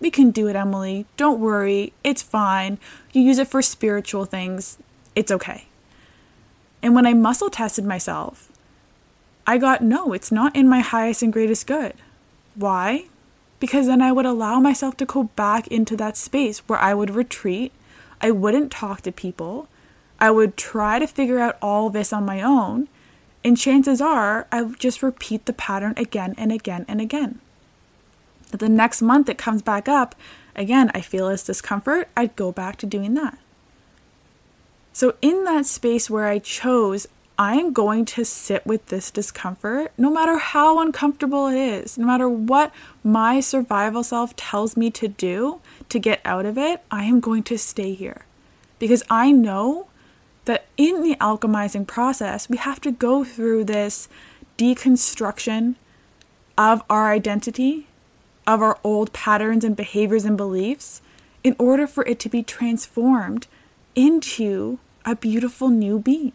We 0.00 0.10
can 0.10 0.30
do 0.30 0.46
it, 0.46 0.56
Emily. 0.56 1.06
Don't 1.16 1.40
worry. 1.40 1.92
It's 2.04 2.22
fine. 2.22 2.78
You 3.12 3.22
use 3.22 3.38
it 3.38 3.48
for 3.48 3.62
spiritual 3.62 4.24
things. 4.24 4.78
It's 5.16 5.32
okay. 5.32 5.66
And 6.82 6.94
when 6.94 7.06
I 7.06 7.14
muscle 7.14 7.50
tested 7.50 7.84
myself, 7.84 8.50
I 9.46 9.58
got 9.58 9.82
no, 9.82 10.12
it's 10.12 10.30
not 10.30 10.54
in 10.54 10.68
my 10.68 10.80
highest 10.80 11.22
and 11.22 11.32
greatest 11.32 11.66
good. 11.66 11.94
Why? 12.58 13.04
Because 13.60 13.86
then 13.86 14.02
I 14.02 14.10
would 14.10 14.26
allow 14.26 14.58
myself 14.58 14.96
to 14.96 15.06
go 15.06 15.24
back 15.36 15.68
into 15.68 15.96
that 15.96 16.16
space 16.16 16.58
where 16.60 16.78
I 16.78 16.92
would 16.92 17.14
retreat. 17.14 17.72
I 18.20 18.32
wouldn't 18.32 18.72
talk 18.72 19.02
to 19.02 19.12
people. 19.12 19.68
I 20.18 20.32
would 20.32 20.56
try 20.56 20.98
to 20.98 21.06
figure 21.06 21.38
out 21.38 21.56
all 21.62 21.88
this 21.88 22.12
on 22.12 22.24
my 22.24 22.42
own. 22.42 22.88
And 23.44 23.56
chances 23.56 24.00
are 24.00 24.48
I 24.50 24.62
would 24.62 24.80
just 24.80 25.04
repeat 25.04 25.46
the 25.46 25.52
pattern 25.52 25.94
again 25.96 26.34
and 26.36 26.50
again 26.50 26.84
and 26.88 27.00
again. 27.00 27.40
The 28.50 28.68
next 28.68 29.02
month 29.02 29.28
it 29.28 29.38
comes 29.38 29.62
back 29.62 29.88
up, 29.88 30.16
again, 30.56 30.90
I 30.94 31.00
feel 31.00 31.28
this 31.28 31.44
discomfort, 31.44 32.08
I'd 32.16 32.34
go 32.34 32.50
back 32.50 32.76
to 32.78 32.86
doing 32.86 33.14
that. 33.14 33.38
So, 34.92 35.14
in 35.22 35.44
that 35.44 35.66
space 35.66 36.10
where 36.10 36.26
I 36.26 36.40
chose, 36.40 37.06
I 37.40 37.54
am 37.54 37.72
going 37.72 38.04
to 38.06 38.24
sit 38.24 38.66
with 38.66 38.86
this 38.86 39.12
discomfort, 39.12 39.92
no 39.96 40.10
matter 40.10 40.38
how 40.38 40.80
uncomfortable 40.80 41.46
it 41.46 41.56
is, 41.56 41.96
no 41.96 42.04
matter 42.04 42.28
what 42.28 42.72
my 43.04 43.38
survival 43.38 44.02
self 44.02 44.34
tells 44.34 44.76
me 44.76 44.90
to 44.90 45.06
do 45.06 45.60
to 45.88 46.00
get 46.00 46.20
out 46.24 46.46
of 46.46 46.58
it, 46.58 46.82
I 46.90 47.04
am 47.04 47.20
going 47.20 47.44
to 47.44 47.56
stay 47.56 47.94
here. 47.94 48.24
Because 48.80 49.04
I 49.08 49.30
know 49.30 49.86
that 50.46 50.66
in 50.76 51.02
the 51.02 51.14
alchemizing 51.20 51.86
process, 51.86 52.48
we 52.48 52.56
have 52.56 52.80
to 52.80 52.90
go 52.90 53.22
through 53.22 53.64
this 53.64 54.08
deconstruction 54.56 55.76
of 56.56 56.82
our 56.90 57.12
identity, 57.12 57.86
of 58.48 58.60
our 58.60 58.78
old 58.82 59.12
patterns 59.12 59.62
and 59.62 59.76
behaviors 59.76 60.24
and 60.24 60.36
beliefs, 60.36 61.02
in 61.44 61.54
order 61.56 61.86
for 61.86 62.04
it 62.06 62.18
to 62.18 62.28
be 62.28 62.42
transformed 62.42 63.46
into 63.94 64.80
a 65.04 65.14
beautiful 65.14 65.68
new 65.68 66.00
being, 66.00 66.32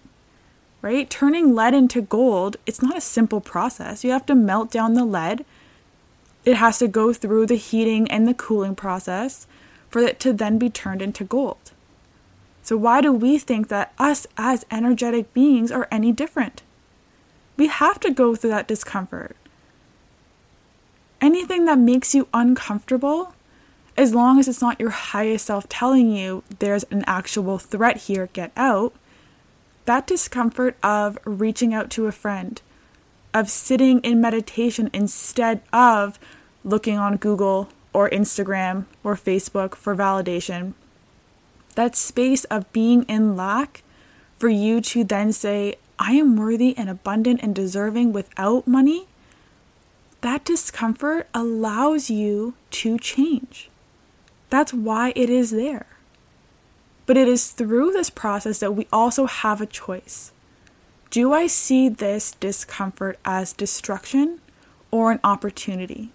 right? 0.84 1.10
Turning 1.10 1.56
lead 1.56 1.74
into 1.74 2.02
gold, 2.02 2.58
it's 2.68 2.82
not 2.82 2.98
a 2.98 3.02
simple 3.02 3.40
process. 3.40 4.04
You 4.04 4.12
have 4.12 4.26
to 4.28 4.36
melt 4.36 4.70
down 4.70 4.94
the 4.94 5.06
lead, 5.06 5.46
it 6.46 6.58
has 6.58 6.78
to 6.80 6.90
go 6.90 7.14
through 7.14 7.46
the 7.48 7.56
heating 7.56 8.12
and 8.12 8.28
the 8.28 8.34
cooling 8.34 8.76
process 8.76 9.48
for 9.90 10.00
it 10.00 10.20
to 10.20 10.34
then 10.34 10.60
be 10.60 10.70
turned 10.70 11.02
into 11.02 11.24
gold. 11.24 11.72
So, 12.62 12.76
why 12.76 13.00
do 13.00 13.14
we 13.14 13.38
think 13.38 13.70
that 13.70 13.94
us 13.98 14.28
as 14.38 14.66
energetic 14.70 15.34
beings 15.34 15.72
are 15.72 15.88
any 15.90 16.12
different? 16.12 16.64
We 17.56 17.68
have 17.68 18.00
to 18.02 18.12
go 18.12 18.36
through 18.36 18.50
that 18.50 18.68
discomfort. 18.68 19.38
Anything 21.22 21.64
that 21.66 21.80
makes 21.80 22.14
you 22.14 22.28
uncomfortable 22.34 23.34
as 23.96 24.14
long 24.14 24.38
as 24.38 24.50
it's 24.50 24.62
not 24.62 24.80
your 24.80 24.90
highest 24.90 25.46
self 25.46 25.70
telling 25.70 26.12
you 26.12 26.44
there's 26.60 26.84
an 26.86 27.06
actual 27.08 27.58
threat 27.58 27.98
here, 27.98 28.28
get 28.34 28.52
out, 28.58 28.94
that 29.86 30.08
discomfort 30.08 30.78
of 30.82 31.18
reaching 31.26 31.74
out 31.74 31.90
to 31.92 32.08
a 32.08 32.12
friend, 32.12 32.62
of 33.34 33.50
sitting 33.50 34.00
in 34.00 34.22
meditation 34.22 34.90
instead 34.94 35.62
of 35.72 36.20
looking 36.64 36.98
on 36.98 37.18
Google 37.18 37.70
or 37.92 38.10
Instagram 38.10 38.86
or 39.04 39.16
Facebook 39.16 39.76
for 39.76 39.96
validation, 39.96 40.74
that 41.76 41.96
space 41.96 42.44
of 42.46 42.72
being 42.72 43.04
in 43.04 43.36
lack 43.36 43.84
for 44.38 44.50
you 44.50 44.82
to 44.82 45.04
then 45.04 45.32
say, 45.32 45.76
I 46.00 46.14
am 46.14 46.36
worthy 46.36 46.76
and 46.78 46.90
abundant 46.90 47.42
and 47.44 47.56
deserving 47.56 48.14
without 48.14 48.68
money, 48.68 49.08
that 50.22 50.46
discomfort 50.46 51.28
allows 51.34 52.10
you 52.10 52.54
to 52.72 52.98
change. 52.98 53.70
That's 54.50 54.74
why 54.74 55.14
it 55.16 55.30
is 55.30 55.52
there. 55.52 55.86
But 57.06 57.18
it 57.18 57.28
is 57.28 57.52
through 57.52 57.92
this 57.92 58.10
process 58.10 58.60
that 58.60 58.76
we 58.76 58.88
also 58.92 59.26
have 59.26 59.62
a 59.62 59.66
choice. 59.66 60.32
Do 61.10 61.34
I 61.34 61.48
see 61.48 61.90
this 61.90 62.32
discomfort 62.32 63.20
as 63.26 63.54
destruction 63.54 64.40
or 64.90 65.12
an 65.12 65.20
opportunity? 65.24 66.12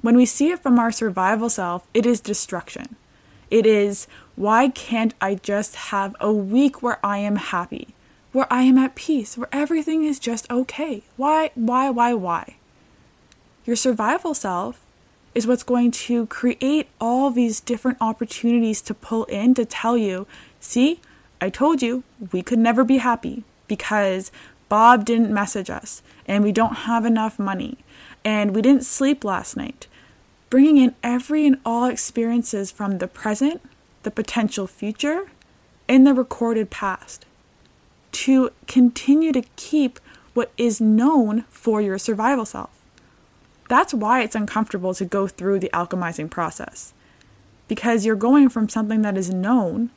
When 0.00 0.16
we 0.16 0.26
see 0.26 0.50
it 0.50 0.60
from 0.60 0.78
our 0.78 0.92
survival 0.92 1.50
self, 1.50 1.86
it 1.92 2.06
is 2.06 2.20
destruction. 2.20 2.96
It 3.50 3.66
is, 3.66 4.06
why 4.36 4.68
can't 4.68 5.14
I 5.20 5.34
just 5.34 5.74
have 5.76 6.14
a 6.20 6.32
week 6.32 6.82
where 6.82 7.04
I 7.04 7.18
am 7.18 7.36
happy, 7.36 7.88
where 8.32 8.46
I 8.50 8.62
am 8.62 8.78
at 8.78 8.94
peace, 8.94 9.36
where 9.36 9.48
everything 9.50 10.04
is 10.04 10.18
just 10.18 10.50
okay? 10.50 11.02
Why, 11.16 11.50
why, 11.54 11.90
why, 11.90 12.14
why? 12.14 12.56
Your 13.66 13.76
survival 13.76 14.34
self 14.34 14.80
is 15.34 15.46
what's 15.46 15.62
going 15.62 15.90
to 15.90 16.26
create 16.26 16.88
all 17.00 17.30
these 17.30 17.60
different 17.60 17.98
opportunities 18.00 18.82
to 18.82 18.94
pull 18.94 19.24
in 19.24 19.54
to 19.54 19.64
tell 19.64 19.96
you, 19.96 20.26
see, 20.58 21.00
I 21.40 21.50
told 21.50 21.82
you 21.82 22.02
we 22.32 22.42
could 22.42 22.58
never 22.58 22.84
be 22.84 22.98
happy 22.98 23.44
because 23.68 24.30
Bob 24.68 25.04
didn't 25.04 25.32
message 25.32 25.70
us 25.70 26.02
and 26.26 26.44
we 26.44 26.52
don't 26.52 26.78
have 26.78 27.04
enough 27.04 27.38
money 27.38 27.78
and 28.24 28.54
we 28.54 28.62
didn't 28.62 28.84
sleep 28.84 29.24
last 29.24 29.56
night. 29.56 29.86
Bringing 30.50 30.78
in 30.78 30.94
every 31.02 31.46
and 31.46 31.58
all 31.64 31.84
experiences 31.86 32.70
from 32.72 32.98
the 32.98 33.06
present, 33.06 33.62
the 34.02 34.10
potential 34.10 34.66
future, 34.66 35.30
and 35.88 36.06
the 36.06 36.14
recorded 36.14 36.70
past 36.70 37.24
to 38.12 38.50
continue 38.66 39.32
to 39.32 39.42
keep 39.56 40.00
what 40.34 40.50
is 40.56 40.80
known 40.80 41.42
for 41.50 41.80
your 41.80 41.98
survival 41.98 42.44
self. 42.44 42.79
That's 43.70 43.94
why 43.94 44.22
it's 44.22 44.34
uncomfortable 44.34 44.94
to 44.94 45.04
go 45.04 45.28
through 45.28 45.60
the 45.60 45.70
alchemizing 45.72 46.28
process. 46.28 46.92
because 47.70 48.04
you're 48.04 48.16
going 48.16 48.48
from 48.48 48.68
something 48.68 49.02
that 49.02 49.16
is 49.16 49.32
known 49.32 49.90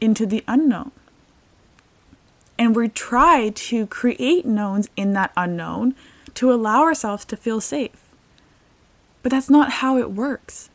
into 0.00 0.24
the 0.24 0.42
unknown. 0.48 0.90
And 2.58 2.74
we 2.74 2.88
try 2.88 3.50
to 3.50 3.86
create 3.86 4.46
knowns 4.46 4.88
in 4.96 5.12
that 5.12 5.32
unknown 5.36 5.94
to 6.32 6.50
allow 6.50 6.80
ourselves 6.84 7.26
to 7.26 7.36
feel 7.36 7.60
safe. 7.60 8.14
But 9.22 9.30
that's 9.30 9.50
not 9.50 9.72
how 9.72 9.98
it 9.98 10.10
works. 10.10 10.70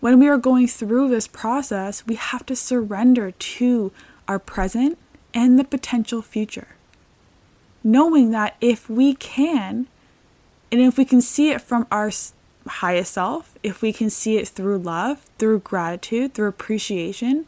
When 0.00 0.18
we 0.18 0.26
are 0.26 0.36
going 0.36 0.66
through 0.66 1.10
this 1.10 1.28
process, 1.28 2.04
we 2.08 2.16
have 2.16 2.44
to 2.46 2.56
surrender 2.56 3.30
to 3.30 3.92
our 4.26 4.40
present 4.40 4.98
and 5.32 5.60
the 5.60 5.64
potential 5.64 6.22
future. 6.22 6.74
Knowing 7.84 8.32
that 8.32 8.56
if 8.60 8.90
we 8.90 9.14
can, 9.14 9.86
and 10.74 10.82
if 10.82 10.98
we 10.98 11.04
can 11.04 11.20
see 11.20 11.50
it 11.50 11.60
from 11.60 11.86
our 11.92 12.10
highest 12.66 13.12
self, 13.12 13.56
if 13.62 13.80
we 13.80 13.92
can 13.92 14.10
see 14.10 14.38
it 14.38 14.48
through 14.48 14.78
love, 14.78 15.20
through 15.38 15.60
gratitude, 15.60 16.34
through 16.34 16.48
appreciation, 16.48 17.46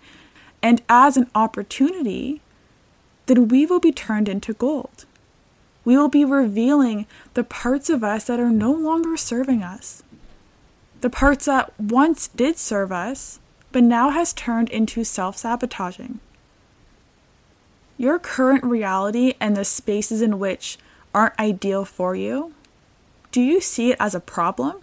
and 0.63 0.81
as 0.89 1.17
an 1.17 1.29
opportunity, 1.35 2.41
then 3.27 3.49
we 3.49 3.67
will 3.67 3.81
be 3.81 3.91
turned 3.91 4.29
into 4.29 4.53
gold. 4.53 5.07
We 5.85 5.97
will 5.97 6.09
be 6.09 6.25
revealing 6.25 7.07
the 7.35 7.43
parts 7.43 7.91
of 7.91 8.05
us 8.05 8.27
that 8.27 8.39
are 8.39 8.51
no 8.51 8.71
longer 8.71 9.17
serving 9.17 9.61
us. 9.61 10.05
The 11.01 11.11
parts 11.11 11.47
that 11.47 11.73
once 11.81 12.29
did 12.29 12.59
serve 12.59 12.93
us, 12.93 13.41
but 13.73 13.83
now 13.83 14.11
has 14.11 14.33
turned 14.33 14.71
into 14.71 15.03
self 15.03 15.37
sabotaging. 15.37 16.21
Your 17.99 18.21
current 18.21 18.63
reality 18.63 19.35
and 19.41 19.57
the 19.57 19.65
spaces 19.65 20.23
in 20.23 20.39
which 20.39 20.79
aren't 21.13 21.39
ideal 21.41 21.85
for 21.85 22.15
you, 22.15 22.53
do 23.37 23.43
you 23.43 23.61
see 23.61 23.91
it 23.91 23.99
as 24.01 24.15
a 24.15 24.21
problem 24.21 24.77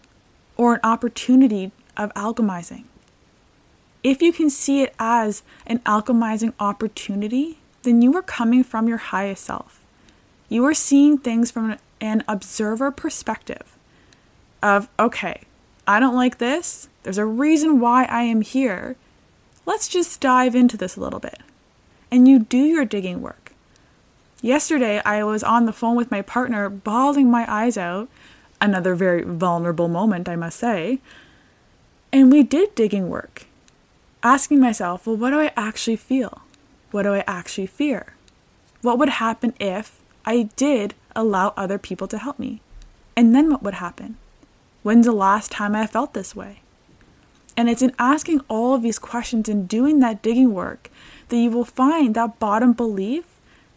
or 0.57 0.75
an 0.75 0.79
opportunity 0.83 1.71
of 1.97 2.13
alchemizing? 2.13 2.83
If 4.03 4.21
you 4.21 4.31
can 4.31 4.51
see 4.51 4.83
it 4.83 4.93
as 4.99 5.41
an 5.65 5.79
alchemizing 5.79 6.53
opportunity, 6.59 7.57
then 7.81 8.03
you 8.03 8.15
are 8.15 8.21
coming 8.21 8.63
from 8.63 8.87
your 8.87 8.99
highest 8.99 9.45
self. 9.45 9.81
You 10.49 10.63
are 10.65 10.75
seeing 10.75 11.17
things 11.17 11.49
from 11.49 11.77
an 11.99 12.23
observer 12.27 12.91
perspective 12.91 13.75
of, 14.61 14.87
okay, 14.99 15.41
I 15.87 15.99
don't 15.99 16.15
like 16.15 16.37
this. 16.37 16.89
There's 17.01 17.17
a 17.17 17.25
reason 17.25 17.79
why 17.79 18.03
I 18.03 18.21
am 18.21 18.41
here. 18.41 18.97
Let's 19.65 19.87
just 19.87 20.21
dive 20.21 20.53
into 20.53 20.77
this 20.77 20.95
a 20.95 21.01
little 21.01 21.19
bit. 21.19 21.39
And 22.11 22.27
you 22.27 22.37
do 22.37 22.59
your 22.59 22.85
digging 22.85 23.23
work. 23.23 23.43
Yesterday, 24.43 25.01
I 25.05 25.23
was 25.23 25.41
on 25.41 25.65
the 25.65 25.71
phone 25.71 25.95
with 25.95 26.11
my 26.11 26.21
partner, 26.21 26.69
bawling 26.69 27.31
my 27.31 27.51
eyes 27.51 27.77
out. 27.77 28.09
Another 28.63 28.95
very 28.95 29.23
vulnerable 29.23 29.89
moment, 29.89 30.29
I 30.29 30.37
must 30.37 30.57
say. 30.57 30.99
And 32.13 32.31
we 32.31 32.43
did 32.43 32.75
digging 32.75 33.09
work, 33.09 33.45
asking 34.23 34.61
myself, 34.61 35.05
well, 35.05 35.17
what 35.17 35.31
do 35.31 35.39
I 35.41 35.51
actually 35.57 35.97
feel? 35.97 36.43
What 36.91 37.03
do 37.03 37.13
I 37.13 37.25
actually 37.27 37.67
fear? 37.67 38.13
What 38.81 38.97
would 38.99 39.09
happen 39.09 39.53
if 39.59 39.99
I 40.23 40.43
did 40.55 40.93
allow 41.13 41.53
other 41.57 41.77
people 41.77 42.07
to 42.07 42.17
help 42.17 42.39
me? 42.39 42.61
And 43.17 43.35
then 43.35 43.51
what 43.51 43.63
would 43.63 43.73
happen? 43.73 44.15
When's 44.81 45.07
the 45.07 45.11
last 45.11 45.51
time 45.51 45.75
I 45.75 45.85
felt 45.85 46.13
this 46.13 46.33
way? 46.33 46.61
And 47.57 47.69
it's 47.69 47.81
in 47.81 47.93
asking 47.99 48.39
all 48.47 48.73
of 48.73 48.81
these 48.81 48.97
questions 48.97 49.49
and 49.49 49.67
doing 49.67 49.99
that 49.99 50.21
digging 50.21 50.53
work 50.53 50.89
that 51.27 51.37
you 51.37 51.49
will 51.49 51.65
find 51.65 52.15
that 52.15 52.39
bottom 52.39 52.71
belief 52.71 53.25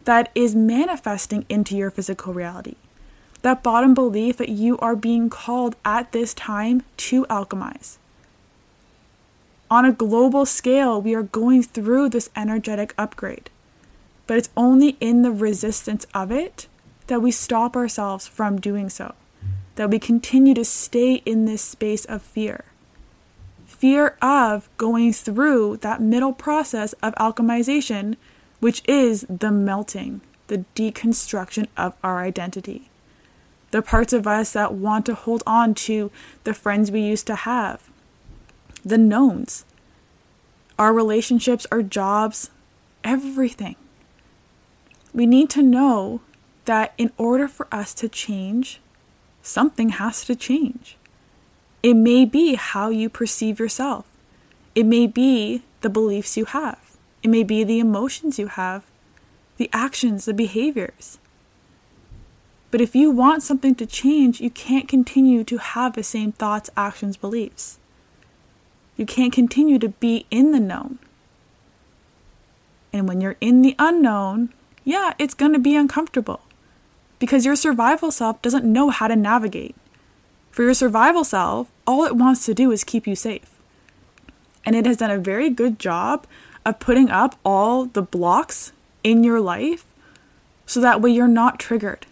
that 0.05 0.31
is 0.37 0.55
manifesting 0.55 1.45
into 1.49 1.77
your 1.77 1.91
physical 1.91 2.33
reality. 2.33 2.77
That 3.47 3.63
bottom 3.63 3.95
belief 3.95 4.39
that 4.39 4.49
you 4.49 4.77
are 4.79 4.97
being 4.97 5.31
called 5.31 5.77
at 5.85 6.11
this 6.11 6.35
time 6.35 6.83
to 6.97 7.25
alchemize. 7.27 7.97
On 9.71 9.85
a 9.85 9.93
global 9.93 10.45
scale, 10.45 11.01
we 11.01 11.15
are 11.15 11.23
going 11.23 11.63
through 11.63 12.09
this 12.09 12.29
energetic 12.35 12.93
upgrade. 12.99 13.49
But 14.27 14.39
it's 14.39 14.49
only 14.57 14.97
in 14.99 15.23
the 15.23 15.31
resistance 15.31 16.09
of 16.13 16.33
it 16.33 16.67
that 17.07 17.23
we 17.23 17.31
stop 17.31 17.77
ourselves 17.77 18.27
from 18.27 18.61
doing 18.61 18.89
so, 18.89 19.15
that 19.77 19.91
we 19.91 20.01
continue 20.01 20.55
to 20.55 20.65
stay 20.65 21.23
in 21.25 21.45
this 21.45 21.63
space 21.63 22.05
of 22.07 22.23
fear. 22.23 22.65
Fear 23.65 24.17
of 24.21 24.69
going 24.77 25.13
through 25.13 25.77
that 25.83 26.03
middle 26.03 26.33
process 26.33 26.95
of 26.95 27.15
alchemization, 27.15 28.17
which 28.59 28.83
is 28.89 29.25
the 29.31 29.53
melting, 29.53 30.21
the 30.49 30.65
deconstruction 30.75 31.69
of 31.77 31.95
our 32.03 32.25
identity. 32.25 32.91
The 33.71 33.83
parts 33.83 34.13
of 34.13 34.27
us 34.27 34.53
that 34.53 34.75
want 34.75 35.07
to 35.07 35.15
hold 35.15 35.43
on 35.47 35.75
to 35.75 36.11
the 36.45 36.55
friends 36.55 36.91
we 36.91 37.01
used 37.01 37.27
to 37.27 37.35
have, 37.35 37.91
the 38.85 38.99
knowns, 38.99 39.65
our 40.79 40.93
relationships, 40.93 41.67
our 41.71 41.83
jobs, 41.83 42.51
everything 43.03 43.77
we 45.17 45.25
need 45.25 45.49
to 45.49 45.63
know 45.63 46.21
that 46.67 46.93
in 46.99 47.11
order 47.17 47.49
for 47.49 47.67
us 47.73 47.95
to 47.95 48.09
change, 48.09 48.81
something 49.43 49.89
has 49.89 50.25
to 50.27 50.37
change. 50.37 50.99
It 51.83 51.95
may 51.95 52.27
be 52.27 52.55
how 52.55 52.91
you 52.91 53.09
perceive 53.09 53.59
yourself, 53.59 54.05
it 54.75 54.85
may 54.85 55.07
be 55.07 55.63
the 55.81 55.89
beliefs 55.89 56.37
you 56.37 56.45
have, 56.45 56.97
it 57.23 57.29
may 57.29 57.43
be 57.43 57.65
the 57.65 57.79
emotions 57.81 58.39
you 58.39 58.49
have, 58.49 58.85
the 59.57 59.71
actions, 59.73 60.27
the 60.27 60.35
behaviors. 60.35 61.19
But 62.71 62.81
if 62.81 62.95
you 62.95 63.11
want 63.11 63.43
something 63.43 63.75
to 63.77 63.87
change, 63.87 64.41
you 64.41 64.51
can't 64.51 64.89
continue 64.89 65.45
to 65.45 65.59
have 65.59 65.95
the 65.95 66.03
same 66.03 66.33
thoughts, 66.33 66.71
actions, 66.77 67.17
beliefs. 67.17 67.79
You 68.97 69.07
can't 69.07 69.33
continue 69.33 69.79
to 69.79 69.91
be 69.91 70.27
in 70.31 70.53
the 70.53 70.61
known. 70.61 70.99
And 72.93 73.07
when 73.07 73.21
you're 73.21 73.37
in 73.41 73.63
the 73.63 73.77
unknown, 73.79 74.53
yeah, 74.85 75.13
it's 75.19 75.35
going 75.35 75.53
to 75.53 75.59
be 75.59 75.77
uncomfortable 75.77 76.41
because 77.19 77.45
your 77.45 77.57
survival 77.57 78.11
self 78.11 78.41
doesn't 78.43 78.65
know 78.65 78.91
how 78.91 79.09
to 79.09 79.17
navigate. 79.17 79.75
For 80.51 80.63
your 80.63 80.75
survival 80.75 81.25
self, 81.25 81.71
all 81.87 82.05
it 82.05 82.17
wants 82.17 82.47
to 82.47 82.55
do 82.55 82.73
is 82.73 82.85
keep 82.85 83.07
you 83.07 83.15
safe. 83.15 83.61
And 84.65 84.75
it 84.75 84.87
has 84.87 84.97
done 84.97 85.11
a 85.11 85.19
very 85.19 85.51
good 85.51 85.79
job 85.79 86.27
of 86.65 86.81
putting 86.81 87.11
up 87.11 87.39
all 87.45 87.85
the 87.85 88.03
blocks 88.03 88.73
in 89.05 89.23
your 89.23 89.41
life 89.41 89.85
so 90.65 90.81
that 90.81 91.01
way 91.01 91.11
you're 91.11 91.29
not 91.29 91.61
triggered. 91.61 92.07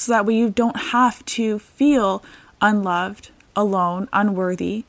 So 0.00 0.12
that 0.12 0.24
way 0.24 0.34
you 0.34 0.48
don't 0.48 0.78
have 0.78 1.22
to 1.26 1.58
feel 1.58 2.24
unloved, 2.62 3.28
alone, 3.54 4.08
unworthy. 4.14 4.84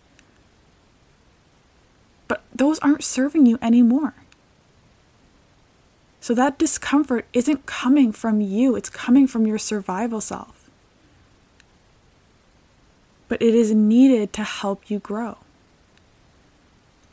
But 2.30 2.43
those 2.56 2.80
aren't 2.80 3.04
serving 3.04 3.45
you 3.45 3.60
anymore. 3.62 4.13
So 6.21 6.34
that 6.36 6.58
discomfort 6.58 7.26
isn't 7.34 7.65
coming 7.65 8.13
from 8.13 8.39
you, 8.39 8.78
it's 8.78 8.89
coming 8.89 9.28
from 9.28 9.45
your 9.45 9.58
survival 9.58 10.21
self. 10.21 10.69
But 13.28 13.41
it 13.41 13.54
is 13.54 13.76
needed 13.76 14.32
to 14.32 14.45
help 14.45 14.89
you 14.89 15.00
grow. 15.00 15.39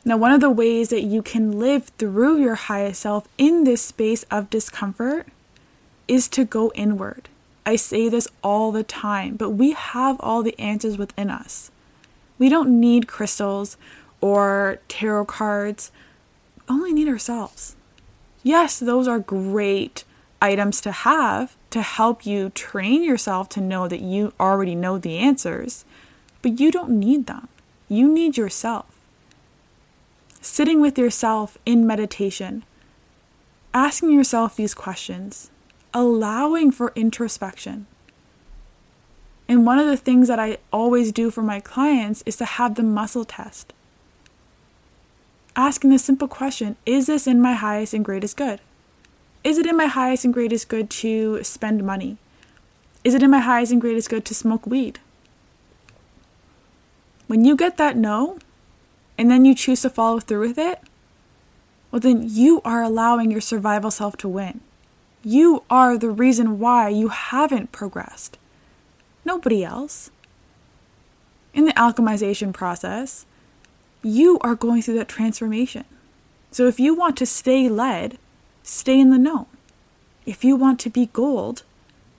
Now, 0.05 0.15
one 0.15 0.31
of 0.31 0.39
the 0.39 0.49
ways 0.49 0.87
that 0.87 1.03
you 1.03 1.21
can 1.21 1.59
live 1.59 1.89
through 1.97 2.37
your 2.37 2.55
highest 2.55 3.01
self 3.01 3.27
in 3.37 3.65
this 3.65 3.81
space 3.81 4.23
of 4.31 4.49
discomfort 4.49 5.27
is 6.07 6.29
to 6.29 6.45
go 6.45 6.71
inward. 6.75 7.27
I 7.69 7.75
say 7.75 8.09
this 8.09 8.27
all 8.43 8.71
the 8.71 8.83
time, 8.83 9.35
but 9.35 9.51
we 9.51 9.71
have 9.71 10.17
all 10.19 10.43
the 10.43 10.59
answers 10.59 10.97
within 10.97 11.29
us. 11.29 11.71
We 12.37 12.49
don't 12.49 12.79
need 12.79 13.07
crystals 13.07 13.77
or 14.21 14.79
tarot 14.87 15.25
cards, 15.25 15.91
we 16.55 16.75
only 16.75 16.93
need 16.93 17.07
ourselves 17.07 17.75
yes, 18.43 18.79
those 18.79 19.07
are 19.07 19.19
great 19.19 20.03
items 20.41 20.81
to 20.81 20.91
have 20.91 21.55
to 21.69 21.81
help 21.81 22.25
you 22.25 22.49
train 22.49 23.03
yourself 23.03 23.49
to 23.49 23.61
know 23.61 23.87
that 23.87 23.99
you 23.99 24.33
already 24.39 24.75
know 24.75 24.97
the 24.97 25.17
answers, 25.17 25.85
but 26.41 26.59
you 26.59 26.71
don't 26.71 26.91
need 26.91 27.27
them. 27.27 27.47
You 27.87 28.11
need 28.11 28.37
yourself. 28.37 28.85
Sitting 30.41 30.79
with 30.79 30.97
yourself 30.97 31.57
in 31.65 31.85
meditation, 31.85 32.63
asking 33.73 34.11
yourself 34.11 34.55
these 34.55 34.73
questions, 34.73 35.51
allowing 35.93 36.71
for 36.71 36.91
introspection. 36.95 37.87
And 39.47 39.65
one 39.65 39.79
of 39.79 39.87
the 39.87 39.97
things 39.97 40.27
that 40.27 40.39
I 40.39 40.57
always 40.71 41.11
do 41.11 41.31
for 41.31 41.41
my 41.41 41.59
clients 41.59 42.23
is 42.25 42.35
to 42.37 42.45
have 42.45 42.75
the 42.75 42.83
muscle 42.83 43.25
test 43.25 43.73
asking 45.59 45.89
the 45.89 45.99
simple 45.99 46.27
question 46.27 46.77
Is 46.85 47.07
this 47.07 47.27
in 47.27 47.41
my 47.41 47.53
highest 47.53 47.93
and 47.93 48.05
greatest 48.05 48.37
good? 48.37 48.61
Is 49.43 49.57
it 49.57 49.65
in 49.65 49.75
my 49.75 49.87
highest 49.87 50.25
and 50.25 50.33
greatest 50.33 50.69
good 50.69 50.89
to 50.89 51.43
spend 51.43 51.83
money? 51.83 52.17
Is 53.03 53.13
it 53.13 53.23
in 53.23 53.29
my 53.29 53.39
highest 53.39 53.71
and 53.71 53.81
greatest 53.81 54.09
good 54.09 54.25
to 54.25 54.33
smoke 54.33 54.65
weed? 54.65 54.99
When 57.27 57.45
you 57.45 57.55
get 57.55 57.77
that 57.77 57.95
no, 57.95 58.39
and 59.17 59.29
then 59.29 59.45
you 59.45 59.53
choose 59.53 59.81
to 59.81 59.89
follow 59.89 60.19
through 60.19 60.47
with 60.47 60.57
it, 60.57 60.79
well, 61.91 61.99
then 61.99 62.23
you 62.23 62.61
are 62.63 62.81
allowing 62.81 63.31
your 63.31 63.41
survival 63.41 63.91
self 63.91 64.15
to 64.17 64.29
win. 64.29 64.61
You 65.29 65.61
are 65.69 65.95
the 65.95 66.09
reason 66.09 66.57
why 66.57 66.89
you 66.89 67.09
haven't 67.09 67.71
progressed. 67.71 68.39
Nobody 69.23 69.63
else. 69.63 70.09
In 71.53 71.65
the 71.65 71.73
alchemization 71.73 72.51
process, 72.51 73.27
you 74.01 74.39
are 74.39 74.55
going 74.55 74.81
through 74.81 74.95
that 74.95 75.07
transformation. 75.07 75.85
So 76.49 76.65
if 76.65 76.79
you 76.79 76.95
want 76.95 77.15
to 77.17 77.27
stay 77.27 77.69
lead, 77.69 78.17
stay 78.63 78.99
in 78.99 79.11
the 79.11 79.19
know. 79.19 79.45
If 80.25 80.43
you 80.43 80.55
want 80.55 80.79
to 80.79 80.89
be 80.89 81.11
gold, 81.13 81.61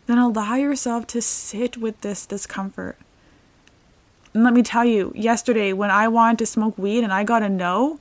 then 0.07 0.19
allow 0.19 0.55
yourself 0.55 1.09
to 1.09 1.21
sit 1.21 1.77
with 1.77 2.03
this 2.03 2.25
discomfort. 2.25 2.97
And 4.33 4.45
let 4.45 4.55
me 4.55 4.63
tell 4.63 4.85
you, 4.85 5.13
yesterday 5.17 5.73
when 5.73 5.91
I 5.91 6.07
wanted 6.07 6.39
to 6.39 6.47
smoke 6.47 6.79
weed 6.79 7.03
and 7.03 7.13
I 7.13 7.25
got 7.25 7.43
a 7.43 7.49
no, 7.49 7.99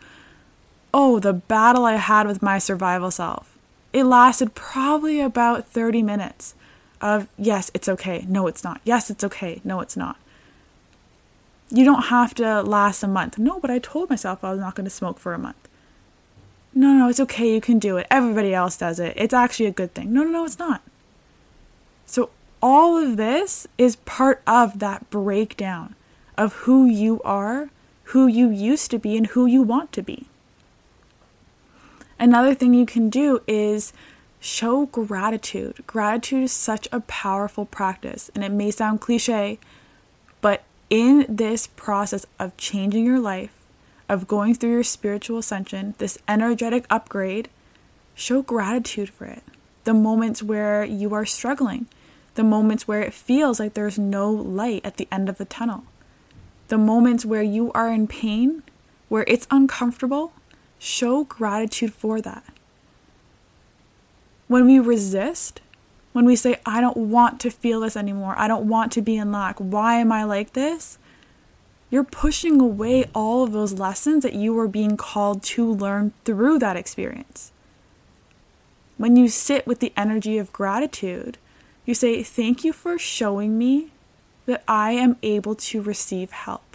oh, 0.93 1.17
the 1.17 1.33
battle 1.33 1.83
I 1.83 1.95
had 1.95 2.27
with 2.27 2.43
my 2.43 2.59
survival 2.59 3.09
self. 3.09 3.55
It 3.91 4.03
lasted 4.03 4.55
probably 4.55 5.19
about 5.19 5.67
30 5.67 6.03
minutes 6.03 6.53
of 7.01 7.27
yes, 7.37 7.71
it's 7.73 7.89
okay, 7.89 8.25
no, 8.27 8.47
it's 8.47 8.63
not. 8.63 8.81
Yes, 8.83 9.09
it's 9.09 9.23
okay, 9.23 9.61
no, 9.63 9.79
it's 9.79 9.97
not. 9.97 10.17
You 11.71 11.85
don't 11.85 12.03
have 12.03 12.33
to 12.35 12.61
last 12.61 13.03
a 13.03 13.07
month. 13.07 13.37
No, 13.37 13.59
but 13.59 13.69
I 13.69 13.79
told 13.79 14.09
myself 14.09 14.43
I 14.43 14.51
was 14.51 14.59
not 14.59 14.75
going 14.75 14.85
to 14.85 14.91
smoke 14.91 15.19
for 15.19 15.33
a 15.33 15.39
month. 15.39 15.67
No, 16.73 16.93
no, 16.93 17.09
it's 17.09 17.19
okay, 17.19 17.53
you 17.53 17.61
can 17.61 17.79
do 17.79 17.97
it. 17.97 18.07
Everybody 18.11 18.53
else 18.53 18.77
does 18.77 18.99
it. 18.99 19.13
It's 19.15 19.33
actually 19.33 19.65
a 19.65 19.71
good 19.71 19.93
thing. 19.93 20.13
No, 20.13 20.23
no, 20.23 20.29
no, 20.29 20.45
it's 20.45 20.59
not. 20.59 20.81
So, 22.05 22.29
all 22.61 22.97
of 22.97 23.17
this 23.17 23.67
is 23.77 23.95
part 23.97 24.41
of 24.45 24.79
that 24.79 25.09
breakdown 25.09 25.95
of 26.37 26.53
who 26.53 26.85
you 26.85 27.21
are, 27.23 27.69
who 28.05 28.27
you 28.27 28.49
used 28.49 28.91
to 28.91 28.99
be, 28.99 29.17
and 29.17 29.27
who 29.27 29.45
you 29.45 29.61
want 29.61 29.91
to 29.93 30.01
be. 30.01 30.28
Another 32.19 32.53
thing 32.53 32.73
you 32.73 32.85
can 32.85 33.09
do 33.09 33.41
is 33.47 33.93
show 34.41 34.85
gratitude. 34.87 35.83
Gratitude 35.87 36.43
is 36.43 36.51
such 36.51 36.87
a 36.91 36.99
powerful 37.01 37.65
practice, 37.65 38.29
and 38.35 38.43
it 38.43 38.51
may 38.51 38.71
sound 38.71 38.99
cliche, 38.99 39.57
but 40.41 40.63
in 40.89 41.25
this 41.29 41.67
process 41.67 42.25
of 42.37 42.57
changing 42.57 43.05
your 43.05 43.19
life, 43.19 43.53
of 44.09 44.27
going 44.27 44.53
through 44.53 44.71
your 44.71 44.83
spiritual 44.83 45.37
ascension, 45.37 45.95
this 45.97 46.17
energetic 46.27 46.85
upgrade, 46.89 47.47
show 48.15 48.41
gratitude 48.41 49.09
for 49.09 49.25
it. 49.25 49.43
The 49.85 49.93
moments 49.93 50.43
where 50.43 50.83
you 50.83 51.13
are 51.13 51.25
struggling, 51.25 51.87
the 52.35 52.43
moments 52.43 52.87
where 52.87 53.01
it 53.01 53.13
feels 53.13 53.59
like 53.59 53.75
there's 53.75 53.97
no 53.97 54.29
light 54.29 54.81
at 54.83 54.97
the 54.97 55.07
end 55.11 55.29
of 55.29 55.37
the 55.37 55.45
tunnel, 55.45 55.83
the 56.67 56.77
moments 56.77 57.25
where 57.25 57.43
you 57.43 57.71
are 57.73 57.91
in 57.91 58.07
pain, 58.07 58.63
where 59.07 59.25
it's 59.27 59.47
uncomfortable, 59.49 60.33
show 60.79 61.25
gratitude 61.25 61.93
for 61.93 62.21
that. 62.21 62.43
When 64.47 64.65
we 64.65 64.79
resist, 64.79 65.61
when 66.13 66.25
we 66.25 66.35
say, 66.35 66.59
I 66.65 66.81
don't 66.81 66.97
want 66.97 67.39
to 67.41 67.51
feel 67.51 67.81
this 67.81 67.95
anymore, 67.95 68.33
I 68.37 68.47
don't 68.47 68.67
want 68.67 68.91
to 68.93 69.01
be 69.01 69.17
in 69.17 69.31
lack, 69.31 69.57
why 69.59 69.95
am 69.99 70.11
I 70.11 70.23
like 70.23 70.53
this? 70.53 70.97
You're 71.91 72.03
pushing 72.03 72.59
away 72.59 73.05
all 73.13 73.43
of 73.43 73.51
those 73.51 73.73
lessons 73.73 74.23
that 74.23 74.33
you 74.33 74.53
were 74.53 74.67
being 74.67 74.97
called 74.97 75.43
to 75.43 75.71
learn 75.71 76.13
through 76.23 76.59
that 76.59 76.77
experience. 76.77 77.51
When 78.97 79.15
you 79.15 79.27
sit 79.27 79.65
with 79.65 79.79
the 79.79 79.93
energy 79.95 80.37
of 80.37 80.53
gratitude, 80.53 81.37
you 81.85 81.93
say, 81.93 82.21
Thank 82.21 82.63
you 82.63 82.73
for 82.73 82.99
showing 82.99 83.57
me 83.57 83.91
that 84.45 84.63
I 84.67 84.91
am 84.91 85.17
able 85.23 85.55
to 85.55 85.81
receive 85.81 86.31
help. 86.31 86.68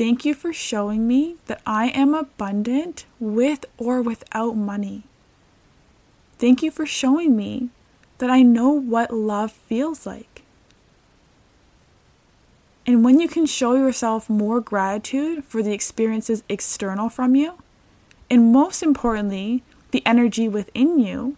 Thank 0.00 0.24
you 0.24 0.32
for 0.32 0.50
showing 0.50 1.06
me 1.06 1.36
that 1.44 1.60
I 1.66 1.88
am 1.88 2.14
abundant 2.14 3.04
with 3.18 3.66
or 3.76 4.00
without 4.00 4.56
money. 4.56 5.02
Thank 6.38 6.62
you 6.62 6.70
for 6.70 6.86
showing 6.86 7.36
me 7.36 7.68
that 8.16 8.30
I 8.30 8.40
know 8.40 8.70
what 8.70 9.12
love 9.12 9.52
feels 9.52 10.06
like. 10.06 10.40
And 12.86 13.04
when 13.04 13.20
you 13.20 13.28
can 13.28 13.44
show 13.44 13.74
yourself 13.74 14.30
more 14.30 14.58
gratitude 14.62 15.44
for 15.44 15.62
the 15.62 15.74
experiences 15.74 16.44
external 16.48 17.10
from 17.10 17.34
you, 17.34 17.58
and 18.30 18.54
most 18.54 18.82
importantly, 18.82 19.62
the 19.90 20.02
energy 20.06 20.48
within 20.48 20.98
you, 20.98 21.36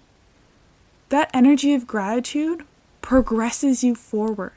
that 1.08 1.32
energy 1.34 1.74
of 1.74 1.88
gratitude 1.88 2.64
progresses 3.00 3.82
you 3.82 3.96
forward. 3.96 4.52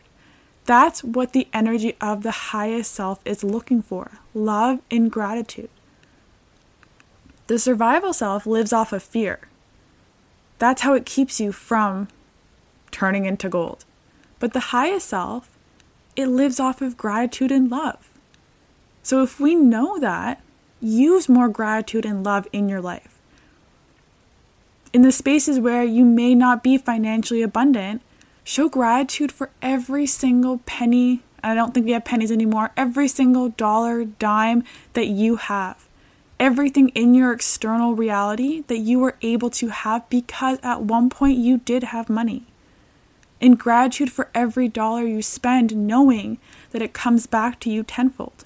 That's 0.65 1.03
what 1.03 1.33
the 1.33 1.47
energy 1.53 1.95
of 2.01 2.23
the 2.23 2.31
highest 2.31 2.91
self 2.91 3.19
is 3.23 3.43
looking 3.43 3.81
for 3.81 4.19
love 4.33 4.79
and 4.89 5.11
gratitude. 5.11 5.69
The 7.47 7.59
survival 7.59 8.13
self 8.13 8.47
lives 8.47 8.73
off 8.73 8.91
of 8.91 9.03
fear. 9.03 9.41
That's 10.57 10.81
how 10.81 10.93
it 10.93 11.05
keeps 11.05 11.39
you 11.39 11.51
from 11.51 12.07
turning 12.89 13.25
into 13.25 13.49
gold. 13.49 13.85
But 14.39 14.53
the 14.53 14.71
highest 14.71 15.09
self 15.09 15.49
it 16.15 16.27
lives 16.27 16.59
off 16.59 16.81
of 16.81 16.97
gratitude 16.97 17.51
and 17.51 17.69
love. 17.69 18.09
So 19.03 19.21
if 19.21 19.39
we 19.39 19.53
know 19.53 19.99
that, 19.99 20.41
use 20.81 21.29
more 21.29 21.49
gratitude 21.49 22.05
and 22.05 22.23
love 22.23 22.47
in 22.51 22.69
your 22.69 22.81
life. 22.81 23.19
In 24.93 25.01
the 25.01 25.11
spaces 25.11 25.59
where 25.59 25.83
you 25.83 26.05
may 26.05 26.33
not 26.33 26.63
be 26.63 26.77
financially 26.77 27.41
abundant, 27.41 28.01
show 28.45 28.69
gratitude 28.69 29.33
for 29.33 29.49
every 29.61 30.05
single 30.05 30.59
penny. 30.59 31.21
I 31.43 31.53
don't 31.53 31.73
think 31.73 31.85
we 31.85 31.91
have 31.91 32.05
pennies 32.05 32.31
anymore. 32.31 32.71
Every 32.77 33.09
single 33.09 33.49
dollar, 33.49 34.05
dime 34.05 34.63
that 34.93 35.07
you 35.07 35.35
have. 35.35 35.89
Everything 36.39 36.89
in 36.89 37.13
your 37.13 37.33
external 37.33 37.95
reality 37.95 38.63
that 38.67 38.77
you 38.77 38.99
were 38.99 39.17
able 39.21 39.49
to 39.49 39.69
have 39.69 40.07
because 40.09 40.59
at 40.63 40.83
one 40.83 41.09
point 41.09 41.37
you 41.37 41.57
did 41.57 41.83
have 41.83 42.09
money 42.09 42.45
in 43.41 43.55
gratitude 43.55 44.11
for 44.11 44.29
every 44.33 44.67
dollar 44.67 45.03
you 45.03 45.21
spend, 45.21 45.75
knowing 45.75 46.37
that 46.71 46.81
it 46.81 46.93
comes 46.93 47.27
back 47.27 47.59
to 47.59 47.69
you 47.69 47.83
tenfold. 47.83 48.45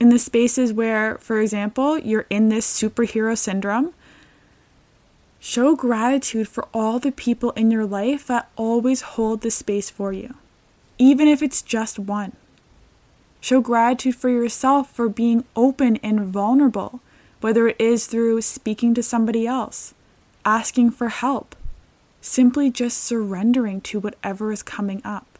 In 0.00 0.10
the 0.10 0.18
spaces 0.18 0.72
where, 0.72 1.18
for 1.18 1.40
example, 1.40 1.98
you're 1.98 2.26
in 2.30 2.48
this 2.48 2.66
superhero 2.66 3.36
syndrome, 3.36 3.94
show 5.40 5.76
gratitude 5.76 6.48
for 6.48 6.66
all 6.74 6.98
the 6.98 7.12
people 7.12 7.50
in 7.52 7.70
your 7.70 7.86
life 7.86 8.26
that 8.26 8.50
always 8.56 9.02
hold 9.02 9.40
the 9.40 9.50
space 9.50 9.90
for 9.90 10.12
you, 10.12 10.34
even 10.98 11.28
if 11.28 11.42
it's 11.42 11.62
just 11.62 11.98
one. 11.98 12.34
Show 13.40 13.60
gratitude 13.60 14.16
for 14.16 14.28
yourself 14.28 14.90
for 14.90 15.08
being 15.08 15.44
open 15.54 15.96
and 15.98 16.26
vulnerable, 16.26 17.00
whether 17.40 17.68
it 17.68 17.76
is 17.78 18.06
through 18.06 18.42
speaking 18.42 18.94
to 18.94 19.02
somebody 19.02 19.46
else, 19.46 19.94
asking 20.44 20.90
for 20.90 21.08
help, 21.08 21.54
simply 22.20 22.68
just 22.68 22.98
surrendering 22.98 23.80
to 23.82 24.00
whatever 24.00 24.50
is 24.50 24.62
coming 24.62 25.00
up. 25.04 25.38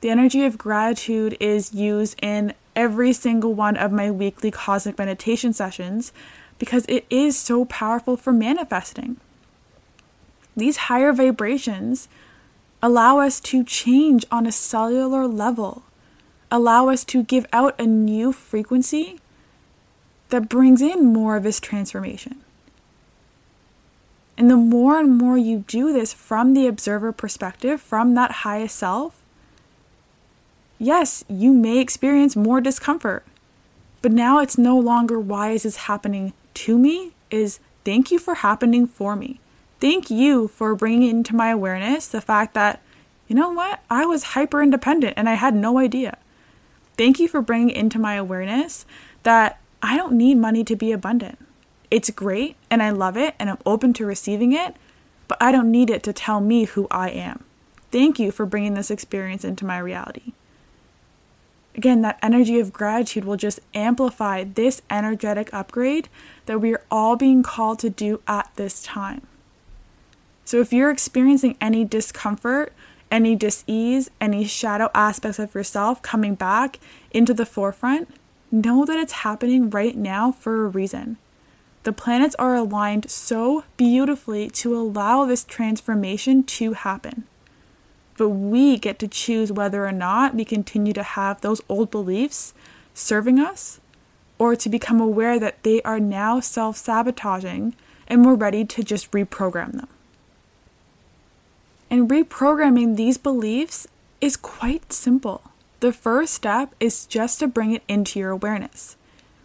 The 0.00 0.10
energy 0.10 0.44
of 0.44 0.58
gratitude 0.58 1.36
is 1.40 1.74
used 1.74 2.18
in 2.22 2.54
every 2.76 3.12
single 3.12 3.54
one 3.54 3.76
of 3.76 3.90
my 3.90 4.10
weekly 4.10 4.50
cosmic 4.50 4.98
meditation 4.98 5.52
sessions 5.52 6.12
because 6.58 6.84
it 6.88 7.04
is 7.10 7.36
so 7.36 7.64
powerful 7.64 8.16
for 8.16 8.32
manifesting. 8.32 9.18
These 10.56 10.76
higher 10.88 11.12
vibrations 11.12 12.08
allow 12.82 13.18
us 13.18 13.40
to 13.40 13.64
change 13.64 14.24
on 14.30 14.46
a 14.46 14.52
cellular 14.52 15.26
level, 15.26 15.82
allow 16.50 16.88
us 16.88 17.04
to 17.06 17.22
give 17.22 17.46
out 17.52 17.78
a 17.80 17.86
new 17.86 18.32
frequency 18.32 19.18
that 20.28 20.48
brings 20.48 20.80
in 20.80 21.06
more 21.06 21.36
of 21.36 21.42
this 21.42 21.60
transformation. 21.60 22.40
And 24.36 24.50
the 24.50 24.56
more 24.56 24.98
and 24.98 25.16
more 25.16 25.38
you 25.38 25.64
do 25.66 25.92
this 25.92 26.12
from 26.12 26.54
the 26.54 26.66
observer 26.66 27.12
perspective, 27.12 27.80
from 27.80 28.14
that 28.14 28.42
highest 28.42 28.76
self, 28.76 29.24
yes, 30.78 31.24
you 31.28 31.52
may 31.52 31.78
experience 31.78 32.34
more 32.34 32.60
discomfort. 32.60 33.24
But 34.02 34.12
now 34.12 34.40
it's 34.40 34.58
no 34.58 34.78
longer 34.78 35.18
why 35.18 35.52
is 35.52 35.62
this 35.62 35.76
happening 35.76 36.32
to 36.54 36.78
me, 36.78 37.12
is 37.30 37.60
thank 37.84 38.10
you 38.10 38.18
for 38.18 38.36
happening 38.36 38.86
for 38.86 39.16
me. 39.16 39.40
Thank 39.80 40.10
you 40.10 40.48
for 40.48 40.74
bringing 40.74 41.08
into 41.08 41.34
my 41.34 41.50
awareness 41.50 42.06
the 42.06 42.20
fact 42.20 42.54
that, 42.54 42.80
you 43.28 43.36
know 43.36 43.50
what, 43.50 43.82
I 43.90 44.06
was 44.06 44.22
hyper 44.34 44.62
independent 44.62 45.14
and 45.16 45.28
I 45.28 45.34
had 45.34 45.54
no 45.54 45.78
idea. 45.78 46.18
Thank 46.96 47.18
you 47.18 47.28
for 47.28 47.42
bringing 47.42 47.70
into 47.70 47.98
my 47.98 48.14
awareness 48.14 48.86
that 49.24 49.60
I 49.82 49.96
don't 49.96 50.12
need 50.12 50.36
money 50.36 50.64
to 50.64 50.76
be 50.76 50.92
abundant. 50.92 51.38
It's 51.90 52.10
great 52.10 52.56
and 52.70 52.82
I 52.82 52.90
love 52.90 53.16
it 53.16 53.34
and 53.38 53.50
I'm 53.50 53.58
open 53.66 53.92
to 53.94 54.06
receiving 54.06 54.52
it, 54.52 54.76
but 55.28 55.38
I 55.40 55.52
don't 55.52 55.70
need 55.70 55.90
it 55.90 56.02
to 56.04 56.12
tell 56.12 56.40
me 56.40 56.64
who 56.64 56.86
I 56.90 57.10
am. 57.10 57.44
Thank 57.90 58.18
you 58.18 58.32
for 58.32 58.46
bringing 58.46 58.74
this 58.74 58.90
experience 58.90 59.44
into 59.44 59.64
my 59.64 59.78
reality. 59.78 60.32
Again, 61.74 62.02
that 62.02 62.18
energy 62.22 62.60
of 62.60 62.72
gratitude 62.72 63.24
will 63.24 63.36
just 63.36 63.60
amplify 63.74 64.44
this 64.44 64.82
energetic 64.88 65.52
upgrade 65.52 66.08
that 66.46 66.60
we 66.60 66.72
are 66.72 66.84
all 66.90 67.16
being 67.16 67.42
called 67.42 67.80
to 67.80 67.90
do 67.90 68.20
at 68.28 68.48
this 68.54 68.82
time. 68.82 69.26
So, 70.44 70.60
if 70.60 70.72
you're 70.72 70.90
experiencing 70.90 71.56
any 71.60 71.84
discomfort, 71.84 72.72
any 73.10 73.34
dis-ease, 73.34 74.10
any 74.20 74.44
shadow 74.44 74.90
aspects 74.94 75.38
of 75.38 75.54
yourself 75.54 76.02
coming 76.02 76.34
back 76.34 76.78
into 77.10 77.34
the 77.34 77.46
forefront, 77.46 78.08
know 78.52 78.84
that 78.84 78.98
it's 78.98 79.12
happening 79.12 79.70
right 79.70 79.96
now 79.96 80.30
for 80.32 80.64
a 80.64 80.68
reason. 80.68 81.16
The 81.82 81.92
planets 81.92 82.34
are 82.36 82.54
aligned 82.54 83.10
so 83.10 83.64
beautifully 83.76 84.48
to 84.50 84.76
allow 84.76 85.24
this 85.24 85.44
transformation 85.44 86.42
to 86.44 86.72
happen. 86.72 87.24
But 88.16 88.28
we 88.28 88.78
get 88.78 88.98
to 89.00 89.08
choose 89.08 89.50
whether 89.50 89.86
or 89.86 89.92
not 89.92 90.34
we 90.34 90.44
continue 90.44 90.92
to 90.92 91.02
have 91.02 91.40
those 91.40 91.60
old 91.68 91.90
beliefs, 91.90 92.54
serving 92.94 93.40
us, 93.40 93.80
or 94.38 94.54
to 94.56 94.68
become 94.68 95.00
aware 95.00 95.38
that 95.38 95.62
they 95.62 95.82
are 95.82 96.00
now 96.00 96.40
self 96.40 96.76
sabotaging 96.76 97.74
and 98.06 98.24
we're 98.24 98.34
ready 98.34 98.64
to 98.64 98.82
just 98.82 99.10
reprogram 99.12 99.72
them. 99.72 99.88
And 101.90 102.08
reprogramming 102.08 102.96
these 102.96 103.18
beliefs 103.18 103.86
is 104.20 104.36
quite 104.36 104.92
simple. 104.92 105.42
The 105.80 105.92
first 105.92 106.34
step 106.34 106.74
is 106.80 107.06
just 107.06 107.40
to 107.40 107.46
bring 107.46 107.72
it 107.72 107.82
into 107.88 108.18
your 108.18 108.30
awareness, 108.30 108.96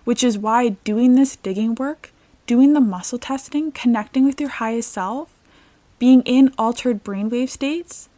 which 0.04 0.24
is 0.24 0.38
why 0.38 0.70
doing 0.70 1.16
this 1.16 1.36
digging 1.36 1.76
work, 1.76 2.12
doing 2.48 2.74
the 2.74 2.82
muscle 2.82 3.20
testing, 3.20 3.72
connecting 3.72 4.26
with 4.26 4.40
your 4.40 4.50
highest 4.50 4.92
self, 4.92 5.30
being 6.00 6.22
in 6.22 6.54
altered 6.58 7.04
brainwave 7.04 7.50
states 7.50 8.10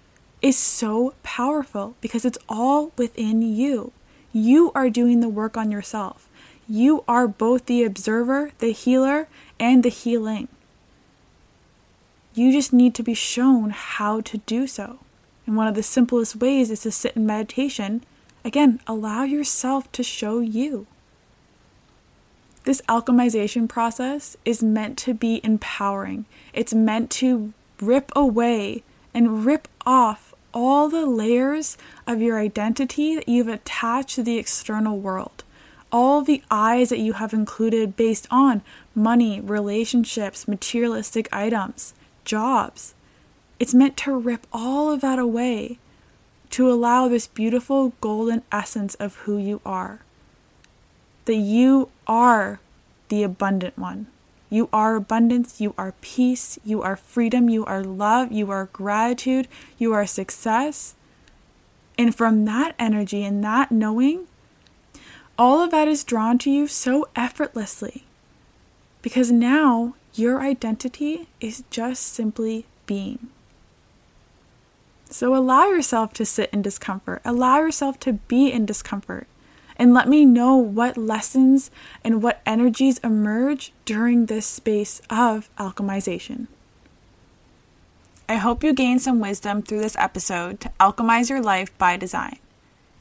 is 0.41 0.57
so 0.57 1.13
powerful 1.23 1.95
because 2.01 2.25
it's 2.25 2.37
all 2.49 2.91
within 2.97 3.41
you. 3.41 3.91
You 4.33 4.71
are 4.73 4.89
doing 4.89 5.19
the 5.19 5.29
work 5.29 5.57
on 5.57 5.71
yourself. 5.71 6.27
You 6.67 7.03
are 7.07 7.27
both 7.27 7.65
the 7.65 7.83
observer, 7.83 8.51
the 8.59 8.71
healer, 8.71 9.27
and 9.59 9.83
the 9.83 9.89
healing. 9.89 10.47
You 12.33 12.51
just 12.51 12.71
need 12.71 12.95
to 12.95 13.03
be 13.03 13.13
shown 13.13 13.71
how 13.71 14.21
to 14.21 14.37
do 14.39 14.67
so. 14.67 14.99
And 15.45 15.57
one 15.57 15.67
of 15.67 15.75
the 15.75 15.83
simplest 15.83 16.37
ways 16.37 16.71
is 16.71 16.81
to 16.81 16.91
sit 16.91 17.15
in 17.15 17.25
meditation. 17.25 18.03
Again, 18.45 18.79
allow 18.87 19.23
yourself 19.23 19.91
to 19.91 20.03
show 20.03 20.39
you. 20.39 20.87
This 22.63 22.81
alchemization 22.87 23.67
process 23.67 24.37
is 24.45 24.63
meant 24.63 24.97
to 24.99 25.13
be 25.13 25.41
empowering. 25.43 26.25
It's 26.53 26.73
meant 26.73 27.09
to 27.11 27.53
rip 27.81 28.11
away 28.15 28.83
and 29.13 29.45
rip 29.45 29.67
off 29.85 30.30
all 30.53 30.89
the 30.89 31.05
layers 31.05 31.77
of 32.05 32.21
your 32.21 32.39
identity 32.39 33.15
that 33.15 33.29
you've 33.29 33.47
attached 33.47 34.15
to 34.15 34.23
the 34.23 34.37
external 34.37 34.97
world 34.97 35.43
all 35.91 36.21
the 36.21 36.41
eyes 36.49 36.89
that 36.89 36.99
you 36.99 37.13
have 37.13 37.33
included 37.33 37.95
based 37.95 38.27
on 38.31 38.61
money, 38.95 39.41
relationships, 39.41 40.47
materialistic 40.47 41.27
items, 41.33 41.93
jobs. 42.23 42.93
It's 43.59 43.73
meant 43.73 43.97
to 43.97 44.17
rip 44.17 44.47
all 44.53 44.91
of 44.91 45.01
that 45.01 45.19
away 45.19 45.77
to 46.51 46.71
allow 46.71 47.07
this 47.07 47.27
beautiful 47.27 47.93
golden 48.01 48.43
essence 48.51 48.95
of 48.95 49.15
who 49.17 49.37
you 49.37 49.61
are. 49.65 49.99
That 51.25 51.35
you 51.35 51.89
are 52.07 52.59
the 53.09 53.23
abundant 53.23 53.77
one. 53.77 54.07
You 54.51 54.67
are 54.73 54.97
abundance, 54.97 55.61
you 55.61 55.73
are 55.77 55.93
peace, 56.01 56.59
you 56.65 56.81
are 56.81 56.97
freedom, 56.97 57.49
you 57.49 57.63
are 57.63 57.81
love, 57.81 58.33
you 58.33 58.51
are 58.51 58.65
gratitude, 58.73 59.47
you 59.77 59.93
are 59.93 60.05
success. 60.05 60.93
And 61.97 62.13
from 62.13 62.43
that 62.45 62.75
energy 62.77 63.23
and 63.23 63.41
that 63.45 63.71
knowing, 63.71 64.27
all 65.39 65.61
of 65.61 65.71
that 65.71 65.87
is 65.87 66.03
drawn 66.03 66.37
to 66.39 66.51
you 66.51 66.67
so 66.67 67.07
effortlessly 67.15 68.03
because 69.01 69.31
now 69.31 69.95
your 70.15 70.41
identity 70.41 71.29
is 71.39 71.63
just 71.69 72.03
simply 72.03 72.65
being. 72.85 73.29
So 75.09 75.33
allow 75.33 75.67
yourself 75.67 76.11
to 76.13 76.25
sit 76.25 76.49
in 76.51 76.61
discomfort, 76.61 77.21
allow 77.23 77.59
yourself 77.59 78.01
to 78.01 78.13
be 78.13 78.51
in 78.51 78.65
discomfort, 78.65 79.27
and 79.77 79.93
let 79.93 80.07
me 80.07 80.25
know 80.25 80.55
what 80.55 80.97
lessons 80.97 81.71
and 82.03 82.21
what 82.21 82.41
energies 82.45 82.99
emerge 82.99 83.73
during 83.85 84.25
this 84.25 84.45
space 84.45 85.01
of 85.09 85.49
alchemization. 85.57 86.47
I 88.29 88.35
hope 88.35 88.63
you 88.63 88.73
gain 88.73 88.99
some 88.99 89.19
wisdom 89.19 89.61
through 89.61 89.81
this 89.81 89.97
episode 89.97 90.61
to 90.61 90.71
alchemize 90.79 91.29
your 91.29 91.41
life 91.41 91.77
by 91.77 91.97
design. 91.97 92.39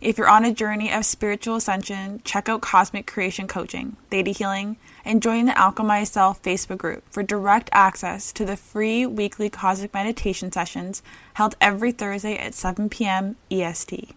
If 0.01 0.17
you're 0.17 0.31
on 0.31 0.47
a 0.47 0.53
journey 0.53 0.91
of 0.91 1.05
spiritual 1.05 1.57
ascension, 1.57 2.23
check 2.25 2.49
out 2.49 2.63
Cosmic 2.63 3.07
Creation 3.07 3.47
Coaching, 3.47 3.97
Theta 4.11 4.31
Healing, 4.31 4.79
and 5.05 5.23
join 5.23 5.45
the 5.45 5.53
Alchemize 5.53 6.07
Self 6.07 6.43
Facebook 6.43 6.79
group 6.79 7.05
for 7.11 7.23
direct 7.23 7.69
access 7.73 8.33
to 8.33 8.47
the 8.47 8.57
free 8.57 9.05
weekly 9.05 9.51
cosmic 9.51 9.93
meditation 9.93 10.51
sessions 10.51 11.03
held 11.35 11.55
every 11.61 11.93
Thursday 11.93 12.39
at 12.39 12.55
7 12.55 12.89
p.m. 12.89 13.37
EST. 13.51 14.15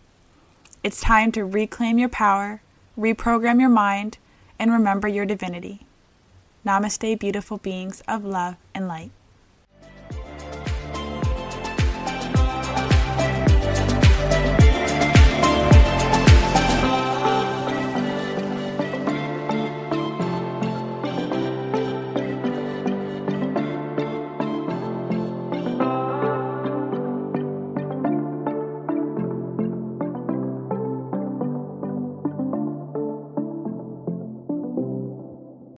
It's 0.84 1.00
time 1.00 1.32
to 1.32 1.46
reclaim 1.46 1.98
your 1.98 2.10
power, 2.10 2.62
reprogram 3.00 3.62
your 3.62 3.70
mind, 3.70 4.18
and 4.60 4.70
remember 4.70 5.08
your 5.08 5.26
divinity. 5.26 5.86
Namaste, 6.66 7.20
beautiful 7.20 7.58
beings 7.58 8.04
of 8.06 8.26
love 8.26 8.58
and 8.76 8.86
light. 8.86 9.12